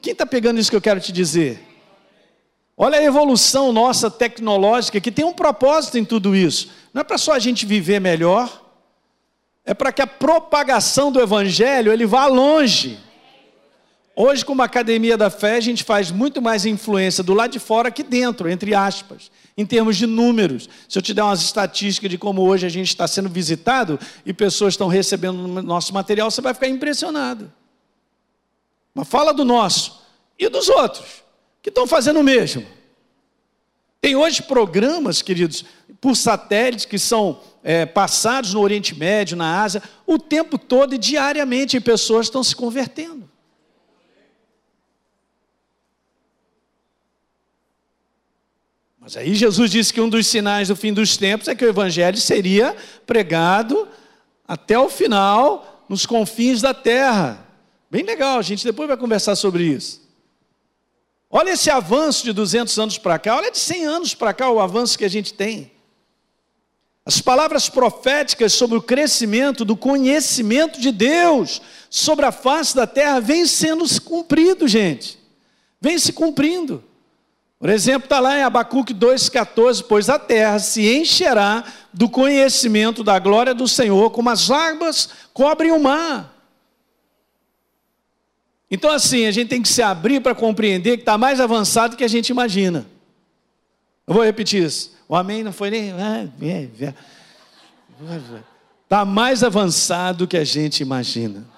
[0.01, 1.63] Quem está pegando isso que eu quero te dizer?
[2.75, 6.71] Olha a evolução nossa tecnológica, que tem um propósito em tudo isso.
[6.95, 8.65] Não é para só a gente viver melhor,
[9.67, 12.99] é para que a propagação do Evangelho ele vá longe.
[14.19, 17.91] Hoje, como Academia da Fé, a gente faz muito mais influência do lado de fora
[17.91, 20.71] que dentro, entre aspas, em termos de números.
[20.89, 24.33] Se eu te der umas estatísticas de como hoje a gente está sendo visitado e
[24.33, 27.53] pessoas estão recebendo nosso material, você vai ficar impressionado.
[28.95, 30.01] Mas fala do nosso
[30.39, 31.23] e dos outros
[31.61, 32.65] que estão fazendo o mesmo.
[34.01, 35.63] Tem hoje programas, queridos,
[36.01, 40.99] por satélite que são é, passados no Oriente Médio, na Ásia, o tempo todo e
[40.99, 43.36] diariamente pessoas estão se convertendo.
[49.07, 51.69] Mas aí Jesus disse que um dos sinais do fim dos tempos é que o
[51.69, 52.75] Evangelho seria
[53.07, 53.87] pregado
[54.49, 57.47] até o final, nos confins da terra.
[57.89, 60.03] Bem legal, a gente depois vai conversar sobre isso.
[61.31, 64.59] Olha esse avanço de 200 anos para cá, olha de 100 anos para cá o
[64.59, 65.71] avanço que a gente tem.
[67.05, 73.21] As palavras proféticas sobre o crescimento do conhecimento de Deus sobre a face da terra
[73.21, 75.17] vêm sendo cumprido, gente.
[75.81, 76.83] Vem se cumprindo.
[77.59, 83.19] Por exemplo, está lá em Abacuque 2,14: Pois a terra se encherá do conhecimento da
[83.19, 86.35] glória do Senhor, como as águas cobrem o mar.
[88.71, 91.97] Então, assim, a gente tem que se abrir para compreender que está mais avançado do
[91.97, 92.85] que a gente imagina.
[94.07, 94.95] Eu vou repetir isso.
[95.09, 95.93] O amém não foi nem.
[98.85, 101.56] Está mais avançado do que a gente imagina.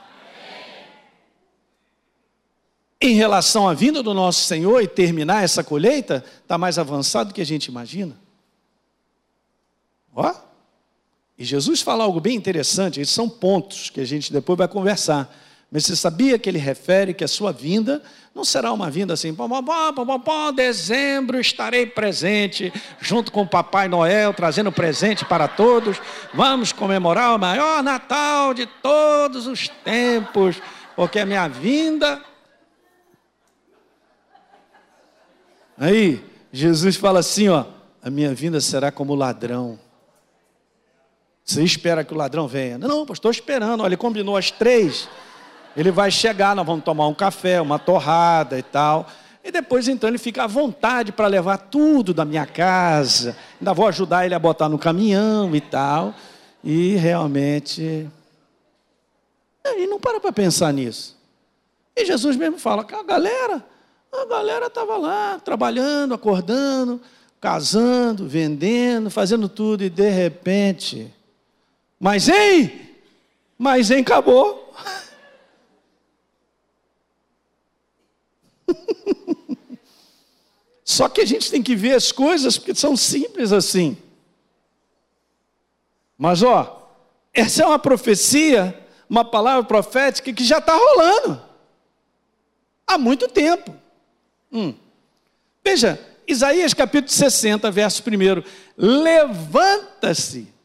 [3.00, 7.34] Em relação à vinda do nosso Senhor e terminar essa colheita, está mais avançado do
[7.34, 8.16] que a gente imagina.
[10.14, 10.34] Ó.
[11.38, 15.32] E Jesus fala algo bem interessante, esses são pontos que a gente depois vai conversar.
[15.70, 18.02] Mas você sabia que ele refere que a sua vinda
[18.34, 23.86] não será uma vinda assim, pô, pô, pô, dezembro estarei presente, junto com o Papai
[23.86, 26.00] Noel, trazendo presente para todos.
[26.34, 30.56] Vamos comemorar o maior Natal de todos os tempos,
[30.96, 32.20] porque a minha vinda
[35.78, 37.64] Aí, Jesus fala assim, ó,
[38.02, 39.78] a minha vinda será como ladrão.
[41.44, 42.76] Você espera que o ladrão venha.
[42.76, 43.80] Não, estou esperando.
[43.80, 45.08] Olha, ele combinou às três.
[45.76, 49.06] Ele vai chegar, nós vamos tomar um café, uma torrada e tal.
[49.44, 53.36] E depois, então, ele fica à vontade para levar tudo da minha casa.
[53.60, 56.12] Ainda vou ajudar ele a botar no caminhão e tal.
[56.62, 58.10] E realmente.
[59.64, 61.16] Ele não para para pensar nisso.
[61.96, 63.64] E Jesus mesmo fala: galera,
[64.12, 67.00] a galera estava lá, trabalhando, acordando,
[67.40, 71.14] casando, vendendo, fazendo tudo, e de repente
[71.98, 72.86] mas hein?
[73.56, 74.72] Mas hein, acabou.
[80.84, 83.98] Só que a gente tem que ver as coisas porque são simples assim.
[86.16, 86.88] Mas ó,
[87.32, 91.42] essa é uma profecia, uma palavra profética que já está rolando
[92.86, 93.74] há muito tempo.
[94.52, 94.74] Hum.
[95.64, 98.42] Veja, Isaías capítulo 60, verso 1:
[98.76, 100.58] Levanta-se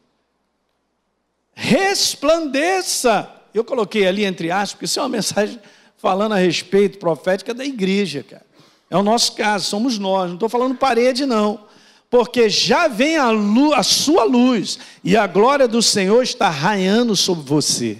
[1.54, 3.30] resplandeça.
[3.52, 5.58] Eu coloquei ali entre aspas, porque isso é uma mensagem
[5.96, 8.44] falando a respeito profética da igreja, cara.
[8.90, 11.60] É o nosso caso, somos nós, não estou falando parede, não.
[12.10, 17.16] Porque já vem a, luz, a sua luz e a glória do Senhor está raiando
[17.16, 17.98] sobre você.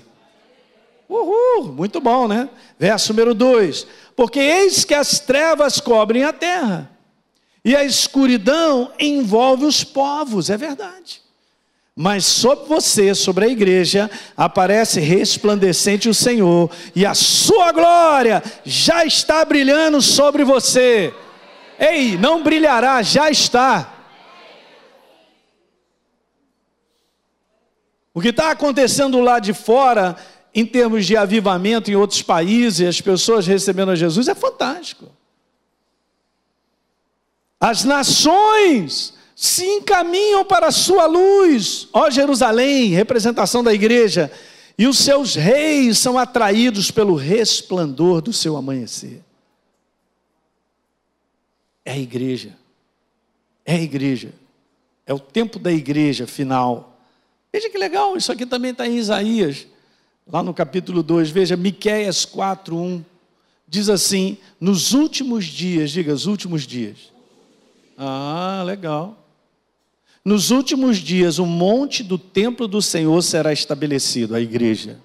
[1.09, 2.49] Uhul, muito bom, né?
[2.79, 3.87] Verso número 2:
[4.17, 6.91] Porque eis que as trevas cobrem a terra,
[7.65, 11.23] e a escuridão envolve os povos, é verdade.
[11.97, 19.05] Mas sobre você, sobre a igreja, aparece resplandecente o Senhor, e a sua glória já
[19.05, 21.15] está brilhando sobre você.
[21.79, 23.93] Ei, não brilhará, já está.
[28.13, 30.17] O que está acontecendo lá de fora,
[30.55, 35.11] em termos de avivamento em outros países, as pessoas recebendo a Jesus, é fantástico.
[37.59, 44.31] As nações se encaminham para a sua luz, ó Jerusalém, representação da igreja,
[44.79, 49.23] e os seus reis são atraídos pelo resplandor do seu amanhecer.
[51.85, 52.57] É a igreja,
[53.65, 54.33] é a igreja,
[55.05, 56.97] é o tempo da igreja final.
[57.53, 59.67] Veja que legal, isso aqui também está em Isaías,
[60.27, 63.05] lá no capítulo 2, veja, Miquéias 4, 1,
[63.69, 67.13] diz assim: nos últimos dias, diga, os últimos dias.
[67.97, 69.19] Ah, legal.
[70.25, 74.99] Nos últimos dias, o monte do templo do Senhor será estabelecido, a igreja.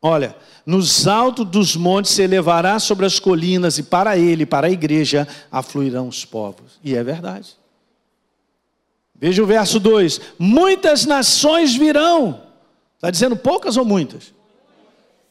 [0.00, 0.36] Olha,
[0.66, 5.28] nos altos dos montes se elevará sobre as colinas, e para ele, para a igreja,
[5.50, 6.72] afluirão os povos.
[6.82, 7.56] E é verdade.
[9.14, 12.51] Veja o verso 2: Muitas nações virão.
[13.02, 14.32] Está dizendo poucas ou muitas?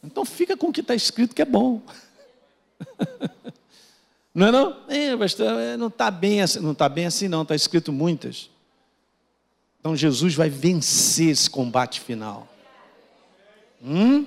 [0.04, 1.82] Então fica com o que está escrito que é bom.
[4.36, 4.78] Não é não?
[4.88, 8.50] É, é, não está bem assim, não está bem assim não, está escrito muitas.
[9.78, 12.48] Então Jesus vai vencer esse combate final.
[13.84, 14.26] Hum?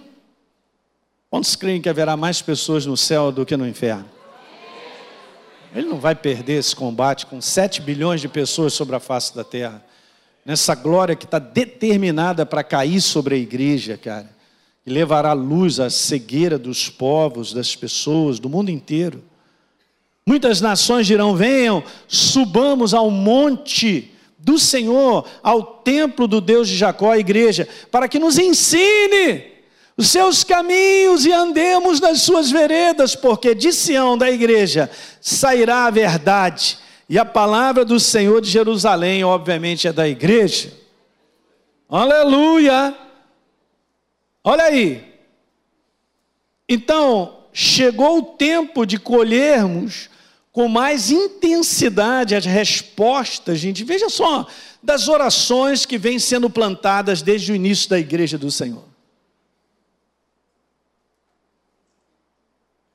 [1.30, 4.04] Quantos creem que haverá mais pessoas no céu do que no inferno?
[5.74, 9.42] Ele não vai perder esse combate com 7 bilhões de pessoas sobre a face da
[9.42, 9.82] terra.
[10.44, 14.30] Nessa glória que está determinada para cair sobre a igreja, cara.
[14.86, 19.24] E levará luz à cegueira dos povos, das pessoas, do mundo inteiro.
[20.26, 27.12] Muitas nações dirão: venham, subamos ao monte do Senhor, ao templo do Deus de Jacó,
[27.12, 29.54] a igreja, para que nos ensine
[29.96, 34.90] os seus caminhos e andemos nas suas veredas, porque de Sião, da igreja,
[35.20, 36.78] sairá a verdade,
[37.08, 40.72] e a palavra do Senhor de Jerusalém, obviamente, é da igreja.
[41.88, 42.94] Aleluia!
[44.42, 45.14] Olha aí.
[46.68, 50.08] Então, chegou o tempo de colhermos
[50.50, 53.84] com mais intensidade as respostas, gente.
[53.84, 54.46] Veja só,
[54.82, 58.93] das orações que vêm sendo plantadas desde o início da igreja do Senhor.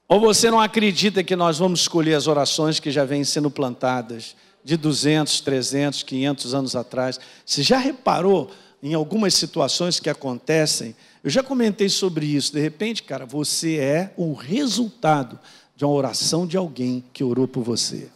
[0.09, 4.35] Ou você não acredita que nós vamos escolher as orações que já vêm sendo plantadas
[4.63, 7.19] de 200, 300, 500 anos atrás?
[7.45, 8.49] Você já reparou
[8.81, 10.95] em algumas situações que acontecem?
[11.23, 12.51] Eu já comentei sobre isso.
[12.51, 15.39] De repente, cara, você é o resultado
[15.75, 18.09] de uma oração de alguém que orou por você.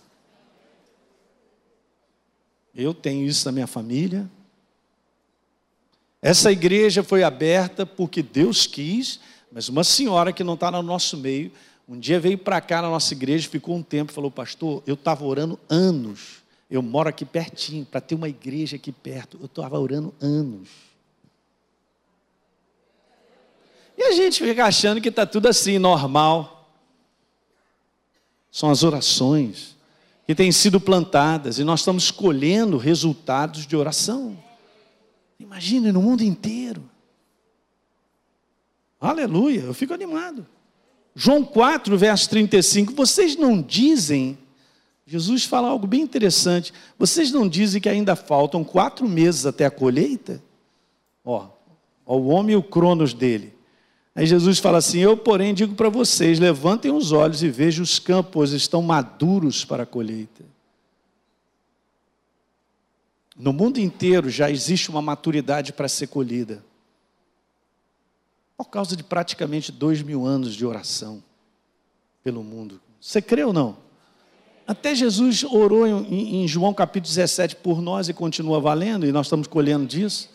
[2.73, 4.27] Eu tenho isso na minha família.
[6.19, 9.19] Essa igreja foi aberta porque Deus quis,
[9.51, 11.51] mas uma senhora que não está no nosso meio,
[11.87, 15.25] um dia veio para cá na nossa igreja, ficou um tempo falou: Pastor, eu estava
[15.25, 16.43] orando anos.
[16.69, 19.37] Eu moro aqui pertinho, para ter uma igreja aqui perto.
[19.39, 20.69] Eu estava orando anos.
[23.97, 26.53] E a gente fica achando que está tudo assim, normal
[28.53, 29.75] são as orações.
[30.25, 34.41] que têm sido plantadas e nós estamos colhendo resultados de oração.
[35.37, 36.89] Imagine no mundo inteiro.
[39.01, 40.47] Aleluia, eu fico animado.
[41.15, 44.37] João 4, verso 35, vocês não dizem,
[45.05, 49.71] Jesus fala algo bem interessante, vocês não dizem que ainda faltam quatro meses até a
[49.71, 50.41] colheita?
[51.23, 51.47] Ó,
[52.05, 53.53] ó o homem e o cronos dele.
[54.15, 57.99] Aí Jesus fala assim: Eu, porém, digo para vocês: levantem os olhos e vejam os
[57.99, 60.43] campos estão maduros para a colheita.
[63.35, 66.63] No mundo inteiro já existe uma maturidade para ser colhida,
[68.57, 71.23] por causa de praticamente dois mil anos de oração
[72.23, 72.79] pelo mundo.
[72.99, 73.77] Você crê ou não?
[74.65, 79.25] Até Jesus orou em, em João capítulo 17 por nós e continua valendo, e nós
[79.27, 80.29] estamos colhendo disso.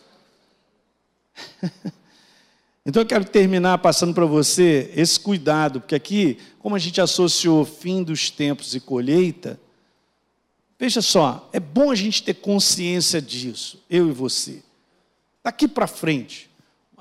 [2.85, 7.63] Então eu quero terminar passando para você esse cuidado, porque aqui, como a gente associou
[7.63, 9.59] fim dos tempos e colheita,
[10.79, 14.63] veja só, é bom a gente ter consciência disso, eu e você.
[15.43, 16.48] Daqui para frente,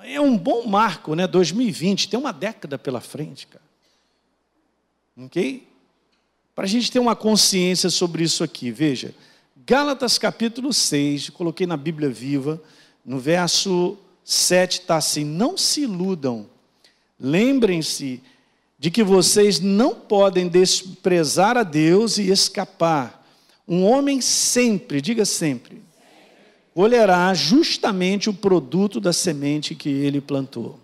[0.02, 1.26] é um bom marco, né?
[1.26, 3.64] 2020, tem uma década pela frente, cara.
[5.16, 5.66] Ok?
[6.54, 9.14] Para a gente ter uma consciência sobre isso aqui, veja.
[9.66, 12.60] Gálatas capítulo 6, coloquei na Bíblia viva,
[13.04, 16.48] no verso 7 está assim: não se iludam,
[17.18, 18.22] lembrem-se
[18.78, 23.26] de que vocês não podem desprezar a Deus e escapar.
[23.66, 25.82] Um homem sempre, diga sempre,
[26.78, 30.78] colherá justamente o produto da semente que ele plantou.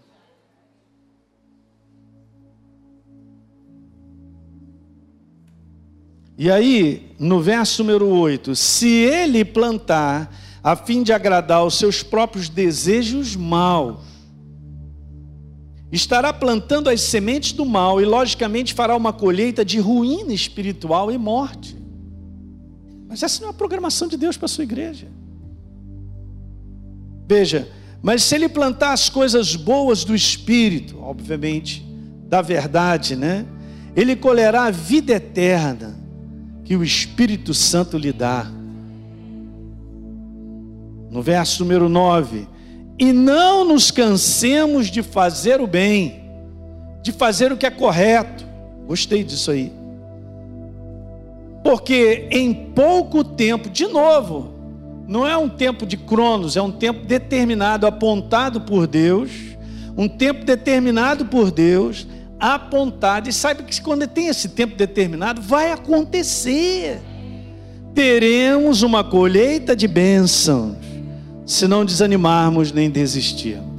[6.36, 10.34] E aí, no verso número 8: se ele plantar,
[10.64, 14.01] a fim de agradar aos seus próprios desejos maus.
[15.92, 21.16] Estará plantando as sementes do mal e, logicamente, fará uma colheita de ruína espiritual e
[21.16, 21.76] morte.
[23.07, 25.07] Mas essa não é a programação de Deus para a sua igreja.
[27.27, 27.68] Veja,
[28.03, 31.85] mas se ele plantar as coisas boas do Espírito, obviamente,
[32.29, 33.47] da verdade, né?
[33.97, 35.97] Ele colherá a vida eterna
[36.64, 38.51] que o Espírito Santo lhe dá
[41.11, 42.49] no verso número 9:
[42.99, 46.25] E não nos cansemos de fazer o bem,
[47.03, 48.45] de fazer o que é correto.
[48.87, 49.72] Gostei disso aí.
[51.62, 54.54] Porque em pouco tempo, de novo,
[55.07, 59.31] não é um tempo de cronos, é um tempo determinado, apontado por Deus,
[59.97, 62.07] um tempo determinado por Deus,
[62.41, 67.01] apontado, e saiba que quando tem esse tempo determinado, vai acontecer.
[67.95, 70.77] Teremos uma colheita de bênçãos
[71.47, 73.75] se não desanimarmos nem desistirmos.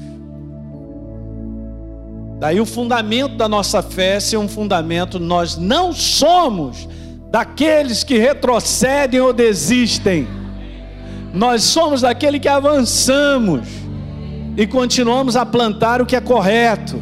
[2.39, 6.87] Daí o fundamento da nossa fé ser um fundamento, nós não somos
[7.31, 10.27] daqueles que retrocedem ou desistem.
[11.35, 13.67] Nós somos daqueles que avançamos
[14.55, 17.01] e continuamos a plantar o que é correto.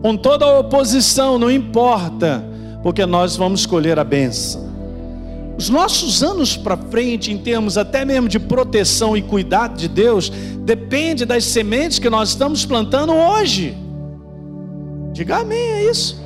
[0.00, 2.44] Com toda a oposição, não importa,
[2.82, 4.72] porque nós vamos colher a benção.
[5.58, 10.30] Os nossos anos para frente, em termos até mesmo de proteção e cuidado de Deus,
[10.60, 13.76] depende das sementes que nós estamos plantando hoje.
[15.12, 16.23] Diga amém, é isso.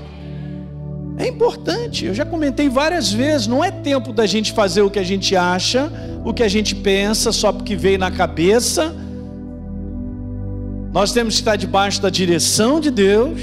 [1.19, 4.99] É importante, eu já comentei várias vezes, não é tempo da gente fazer o que
[4.99, 5.91] a gente acha,
[6.25, 8.95] o que a gente pensa, só porque veio na cabeça.
[10.93, 13.41] Nós temos que estar debaixo da direção de Deus.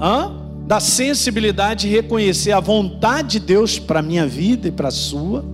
[0.00, 0.42] Hã?
[0.66, 4.92] da sensibilidade de reconhecer a vontade de Deus para a minha vida e para a
[4.92, 5.44] sua,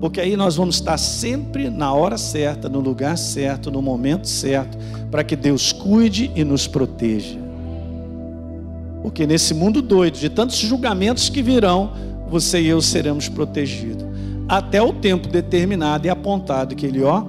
[0.00, 4.76] porque aí nós vamos estar sempre na hora certa, no lugar certo, no momento certo,
[5.10, 7.45] para que Deus cuide e nos proteja.
[9.06, 11.92] Porque nesse mundo doido, de tantos julgamentos que virão,
[12.28, 14.04] você e eu seremos protegidos.
[14.48, 17.22] Até o tempo determinado e apontado que ele, ó,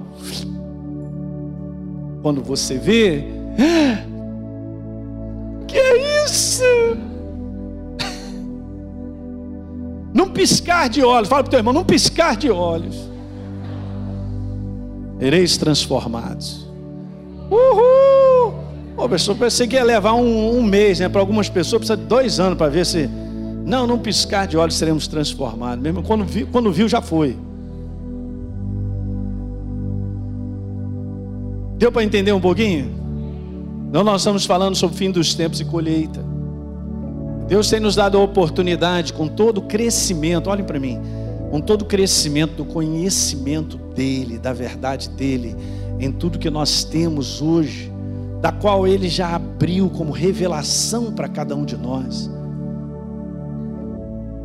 [2.20, 3.24] quando você vê,
[5.68, 6.64] que é isso?
[10.12, 13.08] Num piscar de olhos, fala para o teu irmão, num piscar de olhos,
[15.20, 16.66] ereis transformados.
[17.48, 18.17] Uhul!
[18.98, 21.08] Pô, pessoa, pensei que ia levar um, um mês, né?
[21.08, 23.08] Para algumas pessoas precisa de dois anos para ver se.
[23.64, 25.80] Não, num piscar de olhos seremos transformados.
[25.80, 27.36] Mesmo quando viu, quando viu já foi.
[31.76, 32.90] Deu para entender um pouquinho?
[33.92, 36.18] Não, nós estamos falando sobre o fim dos tempos e colheita.
[37.46, 40.98] Deus tem nos dado a oportunidade, com todo o crescimento, olhem para mim,
[41.52, 45.54] com todo o crescimento do conhecimento dEle, da verdade dEle,
[46.00, 47.92] em tudo que nós temos hoje,
[48.40, 52.30] da qual Ele já abriu como revelação para cada um de nós.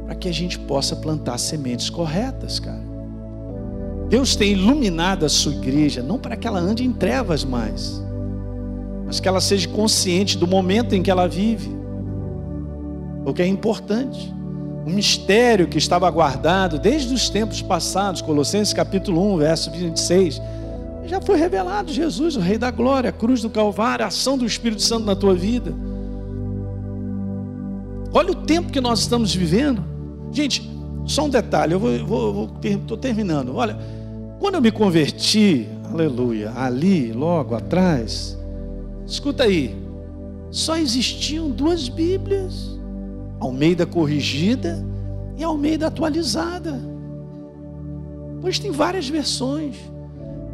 [0.05, 2.83] para que a gente possa plantar sementes corretas, cara.
[4.09, 8.03] Deus tem iluminado a sua igreja, não para que ela ande em trevas mais,
[9.05, 11.75] mas que ela seja consciente do momento em que ela vive,
[13.25, 14.31] o que é importante.
[14.85, 20.41] Um mistério que estava guardado desde os tempos passados, Colossenses capítulo 1, verso 26,
[21.05, 24.45] já foi revelado Jesus, o Rei da Glória, a cruz do Calvário, a ação do
[24.45, 25.73] Espírito Santo na tua vida.
[28.13, 29.83] Olha o tempo que nós estamos vivendo.
[30.31, 30.69] Gente,
[31.05, 33.55] só um detalhe, eu vou, vou, vou estou terminando.
[33.55, 33.77] Olha,
[34.39, 38.37] quando eu me converti, aleluia, ali, logo atrás,
[39.05, 39.75] escuta aí,
[40.51, 42.77] só existiam duas Bíblias,
[43.39, 44.85] Almeida corrigida
[45.37, 46.79] e Almeida atualizada.
[48.39, 49.75] Pois tem várias versões.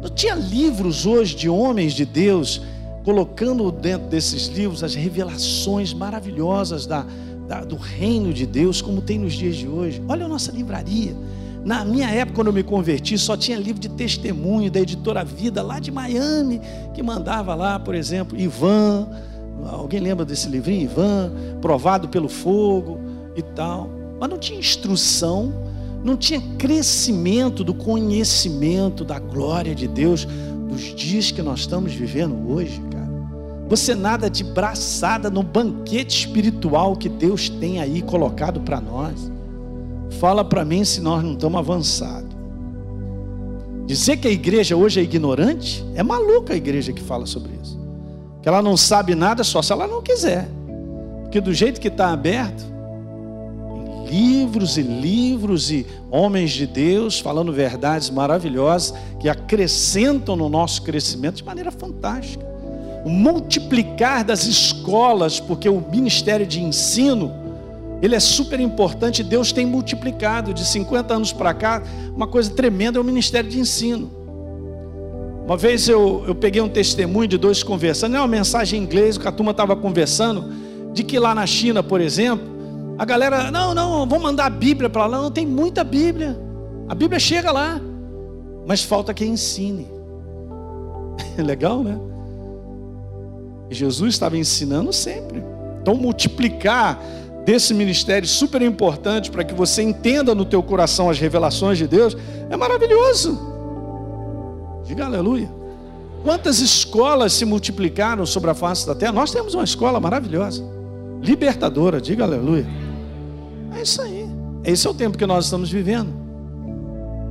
[0.02, 2.62] Não tinha livros hoje de homens de Deus
[3.04, 7.04] colocando dentro desses livros as revelações maravilhosas da,
[7.46, 10.02] da, do reino de Deus, como tem nos dias de hoje.
[10.08, 11.14] Olha a nossa livraria.
[11.64, 15.62] Na minha época, quando eu me converti, só tinha livro de testemunho da editora Vida,
[15.62, 16.60] lá de Miami,
[16.94, 19.08] que mandava lá, por exemplo, Ivan.
[19.66, 20.84] Alguém lembra desse livrinho?
[20.84, 22.98] Ivan, provado pelo fogo
[23.36, 23.90] e tal.
[24.18, 25.52] Mas não tinha instrução,
[26.02, 30.26] não tinha crescimento do conhecimento da glória de Deus
[30.68, 33.10] dos dias que nós estamos vivendo hoje, cara.
[33.68, 39.30] Você nada de braçada no banquete espiritual que Deus tem aí colocado para nós.
[40.18, 42.30] Fala para mim se nós não estamos avançados.
[43.86, 47.78] Dizer que a igreja hoje é ignorante, é maluca a igreja que fala sobre isso.
[48.42, 50.48] Que ela não sabe nada só se ela não quiser.
[51.22, 52.64] Porque do jeito que está aberto,
[54.10, 61.36] livros e livros e homens de Deus falando verdades maravilhosas que acrescentam no nosso crescimento
[61.36, 62.44] de maneira fantástica.
[63.04, 67.32] O multiplicar das escolas, porque o ministério de ensino
[68.02, 69.22] ele é super importante.
[69.22, 71.82] Deus tem multiplicado de 50 anos para cá.
[72.14, 74.10] Uma coisa tremenda é o ministério de ensino.
[75.44, 79.18] Uma vez eu, eu peguei um testemunho de dois conversando, é uma mensagem em inglês,
[79.18, 80.52] que a turma estava conversando,
[80.92, 82.59] de que lá na China, por exemplo,
[83.00, 85.22] a galera, não, não, vou mandar a Bíblia para lá.
[85.22, 86.38] Não, tem muita Bíblia.
[86.86, 87.80] A Bíblia chega lá,
[88.66, 89.88] mas falta quem ensine.
[91.42, 91.98] Legal, né?
[93.70, 95.42] Jesus estava ensinando sempre.
[95.80, 97.02] Então, multiplicar
[97.46, 102.14] desse ministério super importante para que você entenda no teu coração as revelações de Deus,
[102.50, 103.40] é maravilhoso.
[104.84, 105.50] Diga aleluia.
[106.22, 109.12] Quantas escolas se multiplicaram sobre a face da terra?
[109.12, 110.62] Nós temos uma escola maravilhosa,
[111.22, 112.89] libertadora, diga aleluia.
[113.76, 114.28] É isso aí.
[114.64, 116.12] Esse é o tempo que nós estamos vivendo.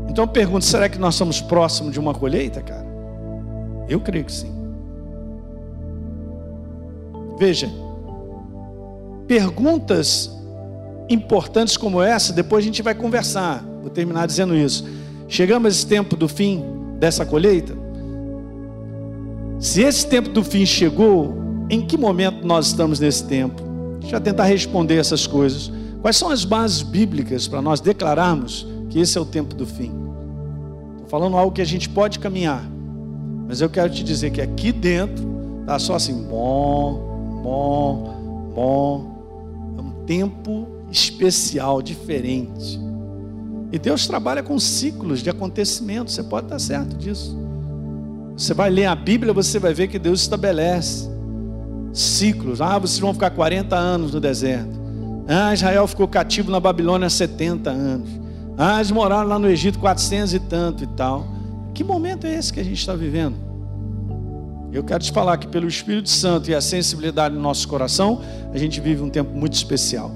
[0.10, 2.88] Então eu pergunto: será que nós estamos próximos de uma colheita, cara?
[3.88, 4.54] Eu creio que sim.
[7.38, 7.70] Veja,
[9.28, 10.30] perguntas
[11.10, 13.64] importantes como essa, depois a gente vai conversar.
[13.82, 14.86] Vou terminar dizendo isso.
[15.28, 16.64] Chegamos a esse tempo do fim
[17.00, 17.74] dessa colheita.
[19.60, 21.34] Se esse tempo do fim chegou,
[21.70, 23.62] em que momento nós estamos nesse tempo?
[24.00, 25.72] Deixa eu tentar responder essas coisas.
[26.02, 29.92] Quais são as bases bíblicas para nós declararmos que esse é o tempo do fim?
[30.94, 32.64] Estou falando algo que a gente pode caminhar,
[33.48, 39.20] mas eu quero te dizer que aqui dentro está só assim, bom, bom, bom,
[40.10, 42.80] tempo especial, diferente.
[43.72, 47.38] E Deus trabalha com ciclos de acontecimentos, você pode estar certo disso.
[48.36, 51.08] Você vai ler a Bíblia, você vai ver que Deus estabelece
[51.94, 52.60] ciclos.
[52.60, 54.79] Ah, vocês vão ficar 40 anos no deserto.
[55.32, 58.10] Ah, Israel ficou cativo na Babilônia 70 anos.
[58.58, 61.28] Ah, eles moraram lá no Egito 400 e tanto e tal.
[61.72, 63.36] Que momento é esse que a gente está vivendo?
[64.74, 68.22] Eu quero te falar que pelo Espírito Santo e a sensibilidade do nosso coração,
[68.52, 70.12] a gente vive um tempo muito especial.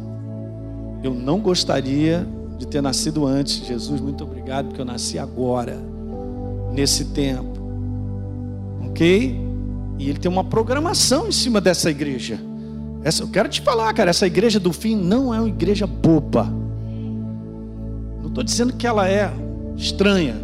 [1.03, 3.63] Eu não gostaria de ter nascido antes.
[3.67, 5.77] Jesus, muito obrigado porque eu nasci agora,
[6.71, 7.61] nesse tempo.
[8.87, 9.39] Ok?
[9.99, 12.39] E ele tem uma programação em cima dessa igreja.
[13.03, 16.45] Essa, eu quero te falar, cara, essa igreja do fim não é uma igreja boba.
[18.21, 19.31] Não estou dizendo que ela é
[19.75, 20.35] estranha.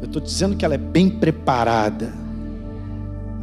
[0.00, 2.22] Eu estou dizendo que ela é bem preparada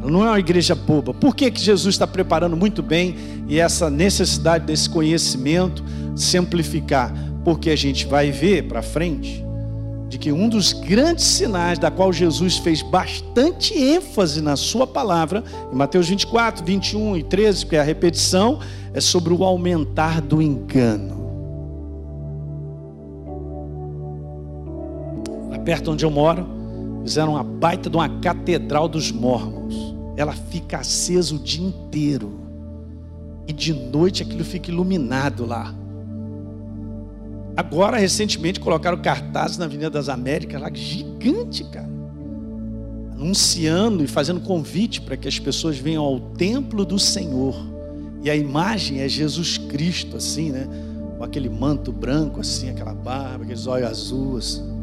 [0.08, 1.14] não é uma igreja boba.
[1.14, 3.16] Por que, que Jesus está preparando muito bem
[3.48, 5.84] e essa necessidade desse conhecimento
[6.16, 7.14] se amplificar?
[7.44, 9.44] Porque a gente vai ver para frente
[10.10, 15.44] de que um dos grandes sinais da qual Jesus fez bastante ênfase na sua palavra,
[15.72, 18.60] em Mateus 24, 21 e 13, que é a repetição,
[18.94, 21.20] é sobre o aumentar do engano.
[25.52, 26.46] Lá perto onde eu moro,
[27.04, 29.90] fizeram uma baita de uma catedral dos mormons
[30.20, 32.42] ela fica acesa o dia inteiro.
[33.48, 35.74] E de noite aquilo fica iluminado lá.
[37.60, 41.90] Agora, recentemente, colocaram cartazes na Avenida das Américas, lá gigante, cara.
[43.12, 47.54] Anunciando e fazendo convite para que as pessoas venham ao templo do Senhor.
[48.24, 50.70] E a imagem é Jesus Cristo, assim, né?
[51.18, 54.62] Com aquele manto branco, assim, aquela barba, aqueles olhos azuis.
[54.62, 54.80] Assim.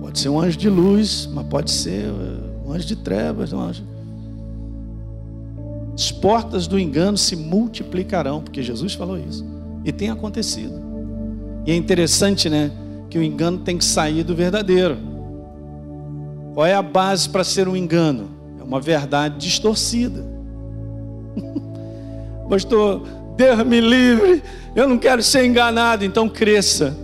[0.00, 3.60] Pode ser um anjo de luz, mas pode ser uh, um anjo de trevas, um
[3.60, 3.84] anjo.
[5.94, 9.44] As portas do engano se multiplicarão, porque Jesus falou isso.
[9.84, 10.80] E tem acontecido.
[11.66, 12.70] E é interessante, né?
[13.10, 14.96] Que o engano tem que sair do verdadeiro.
[16.54, 18.30] Qual é a base para ser um engano?
[18.58, 20.24] É uma verdade distorcida.
[22.48, 23.02] Pastor,
[23.36, 24.42] Deus me livre,
[24.74, 26.96] eu não quero ser enganado, então cresça.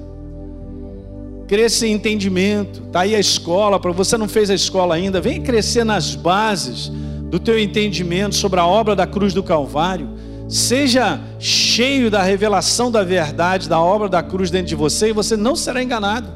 [1.47, 2.82] Cresça em entendimento.
[2.86, 6.91] Está aí a escola, para você não fez a escola ainda, vem crescer nas bases
[7.29, 10.09] do teu entendimento sobre a obra da cruz do Calvário.
[10.49, 15.37] Seja cheio da revelação da verdade da obra da cruz dentro de você e você
[15.37, 16.29] não será enganado.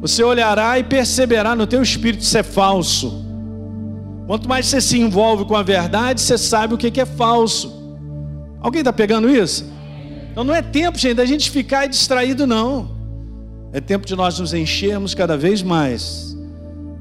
[0.00, 3.24] Você olhará e perceberá no teu espírito se é falso.
[4.26, 7.82] Quanto mais você se envolve com a verdade, você sabe o que é falso.
[8.60, 9.70] Alguém está pegando isso?
[10.30, 12.90] Então não é tempo, gente, da gente ficar distraído, não.
[13.72, 16.31] É tempo de nós nos enchermos cada vez mais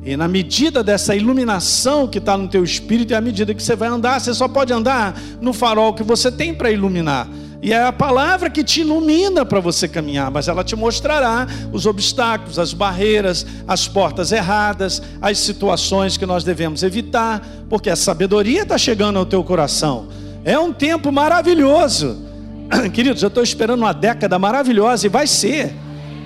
[0.03, 3.75] e na medida dessa iluminação que está no teu espírito, é a medida que você
[3.75, 4.19] vai andar.
[4.19, 7.27] Você só pode andar no farol que você tem para iluminar.
[7.61, 11.85] E é a palavra que te ilumina para você caminhar, mas ela te mostrará os
[11.85, 18.63] obstáculos, as barreiras, as portas erradas, as situações que nós devemos evitar, porque a sabedoria
[18.63, 20.07] está chegando ao teu coração.
[20.43, 22.17] É um tempo maravilhoso.
[22.91, 25.71] Queridos, eu estou esperando uma década maravilhosa e vai ser.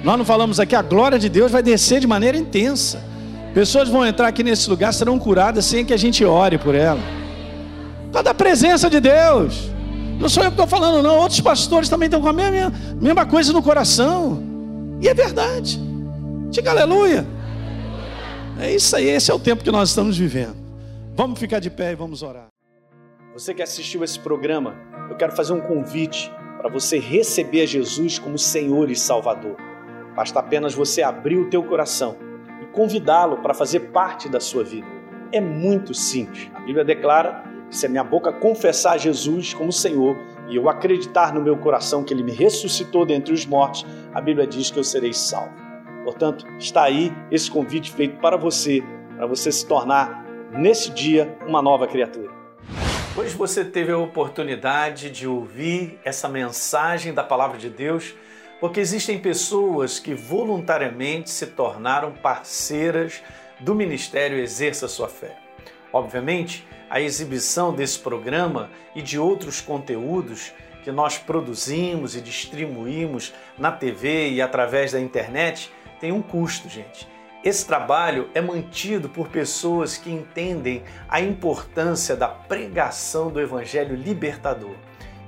[0.05, 3.14] Nós não falamos aqui, a glória de Deus vai descer de maneira intensa.
[3.55, 6.99] Pessoas vão entrar aqui nesse lugar, serão curadas sem que a gente ore por ela.
[8.11, 9.69] Toda a presença de Deus.
[10.19, 11.19] Não sou eu que estou falando, não.
[11.19, 14.43] Outros pastores também estão com a mesma, mesma coisa no coração.
[15.01, 15.79] E é verdade.
[16.49, 17.25] Diga aleluia.
[18.59, 20.57] É isso aí, esse é o tempo que nós estamos vivendo.
[21.15, 22.47] Vamos ficar de pé e vamos orar.
[23.33, 24.75] Você que assistiu esse programa,
[25.09, 29.55] eu quero fazer um convite para você receber a Jesus como Senhor e Salvador.
[30.13, 32.17] Basta apenas você abrir o teu coração
[32.75, 34.85] convidá-lo para fazer parte da sua vida.
[35.31, 36.51] É muito simples.
[36.53, 40.15] A Bíblia declara que se a minha boca confessar Jesus como Senhor
[40.49, 44.45] e eu acreditar no meu coração que ele me ressuscitou dentre os mortos, a Bíblia
[44.45, 45.53] diz que eu serei salvo.
[46.03, 48.83] Portanto, está aí esse convite feito para você,
[49.15, 52.29] para você se tornar nesse dia uma nova criatura.
[53.17, 58.13] Hoje você teve a oportunidade de ouvir essa mensagem da palavra de Deus
[58.65, 63.21] porque existem pessoas que voluntariamente se tornaram parceiras
[63.59, 65.37] do Ministério Exerça Sua Fé.
[65.93, 70.51] Obviamente, a exibição desse programa e de outros conteúdos
[70.83, 77.07] que nós produzimos e distribuímos na TV e através da internet tem um custo, gente.
[77.43, 84.73] Esse trabalho é mantido por pessoas que entendem a importância da pregação do Evangelho libertador.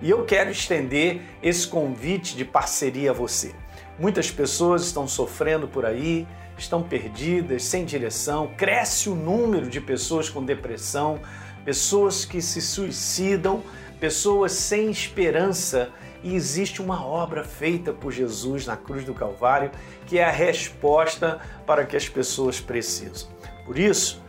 [0.02, 3.54] E eu quero estender esse convite de parceria a você.
[3.98, 6.28] Muitas pessoas estão sofrendo por aí,
[6.58, 11.20] estão perdidas, sem direção, cresce o número de pessoas com depressão,
[11.66, 13.64] pessoas que se suicidam,
[14.00, 15.90] pessoas sem esperança.
[16.24, 19.72] E existe uma obra feita por Jesus na cruz do Calvário
[20.06, 23.30] que é a resposta para que as pessoas precisam.
[23.66, 24.22] Por isso,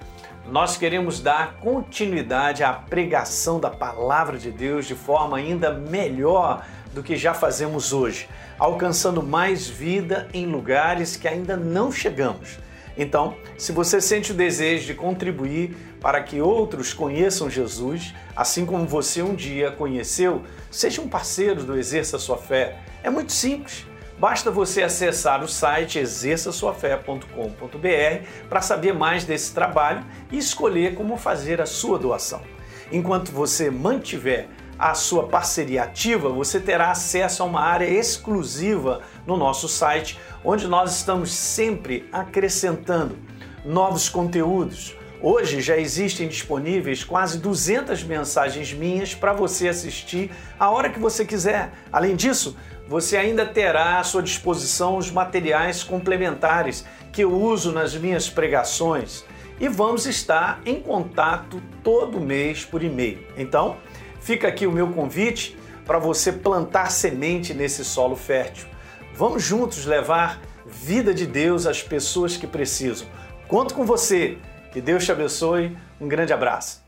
[0.51, 7.03] nós queremos dar continuidade à pregação da palavra de Deus de forma ainda melhor do
[7.03, 8.27] que já fazemos hoje,
[8.59, 12.59] alcançando mais vida em lugares que ainda não chegamos.
[12.97, 18.87] Então, se você sente o desejo de contribuir para que outros conheçam Jesus, assim como
[18.87, 22.79] você um dia conheceu, seja um parceiro do Exerça Sua Fé.
[23.03, 23.88] É muito simples.
[24.19, 31.61] Basta você acessar o site exerçaçoafé.com.br para saber mais desse trabalho e escolher como fazer
[31.61, 32.43] a sua doação.
[32.91, 39.37] Enquanto você mantiver a sua parceria ativa, você terá acesso a uma área exclusiva no
[39.37, 43.17] nosso site, onde nós estamos sempre acrescentando
[43.65, 44.97] novos conteúdos.
[45.21, 51.25] Hoje já existem disponíveis quase 200 mensagens minhas para você assistir a hora que você
[51.25, 51.73] quiser.
[51.93, 52.57] Além disso,
[52.89, 59.25] você ainda terá à sua disposição os materiais complementares que eu uso nas minhas pregações
[59.61, 63.19] e vamos estar em contato todo mês por e-mail.
[63.37, 63.77] Então,
[64.21, 68.67] fica aqui o meu convite para você plantar semente nesse solo fértil.
[69.15, 73.07] Vamos juntos levar vida de Deus às pessoas que precisam.
[73.49, 74.39] Conto com você.
[74.73, 75.77] Que Deus te abençoe.
[76.01, 76.88] Um grande abraço.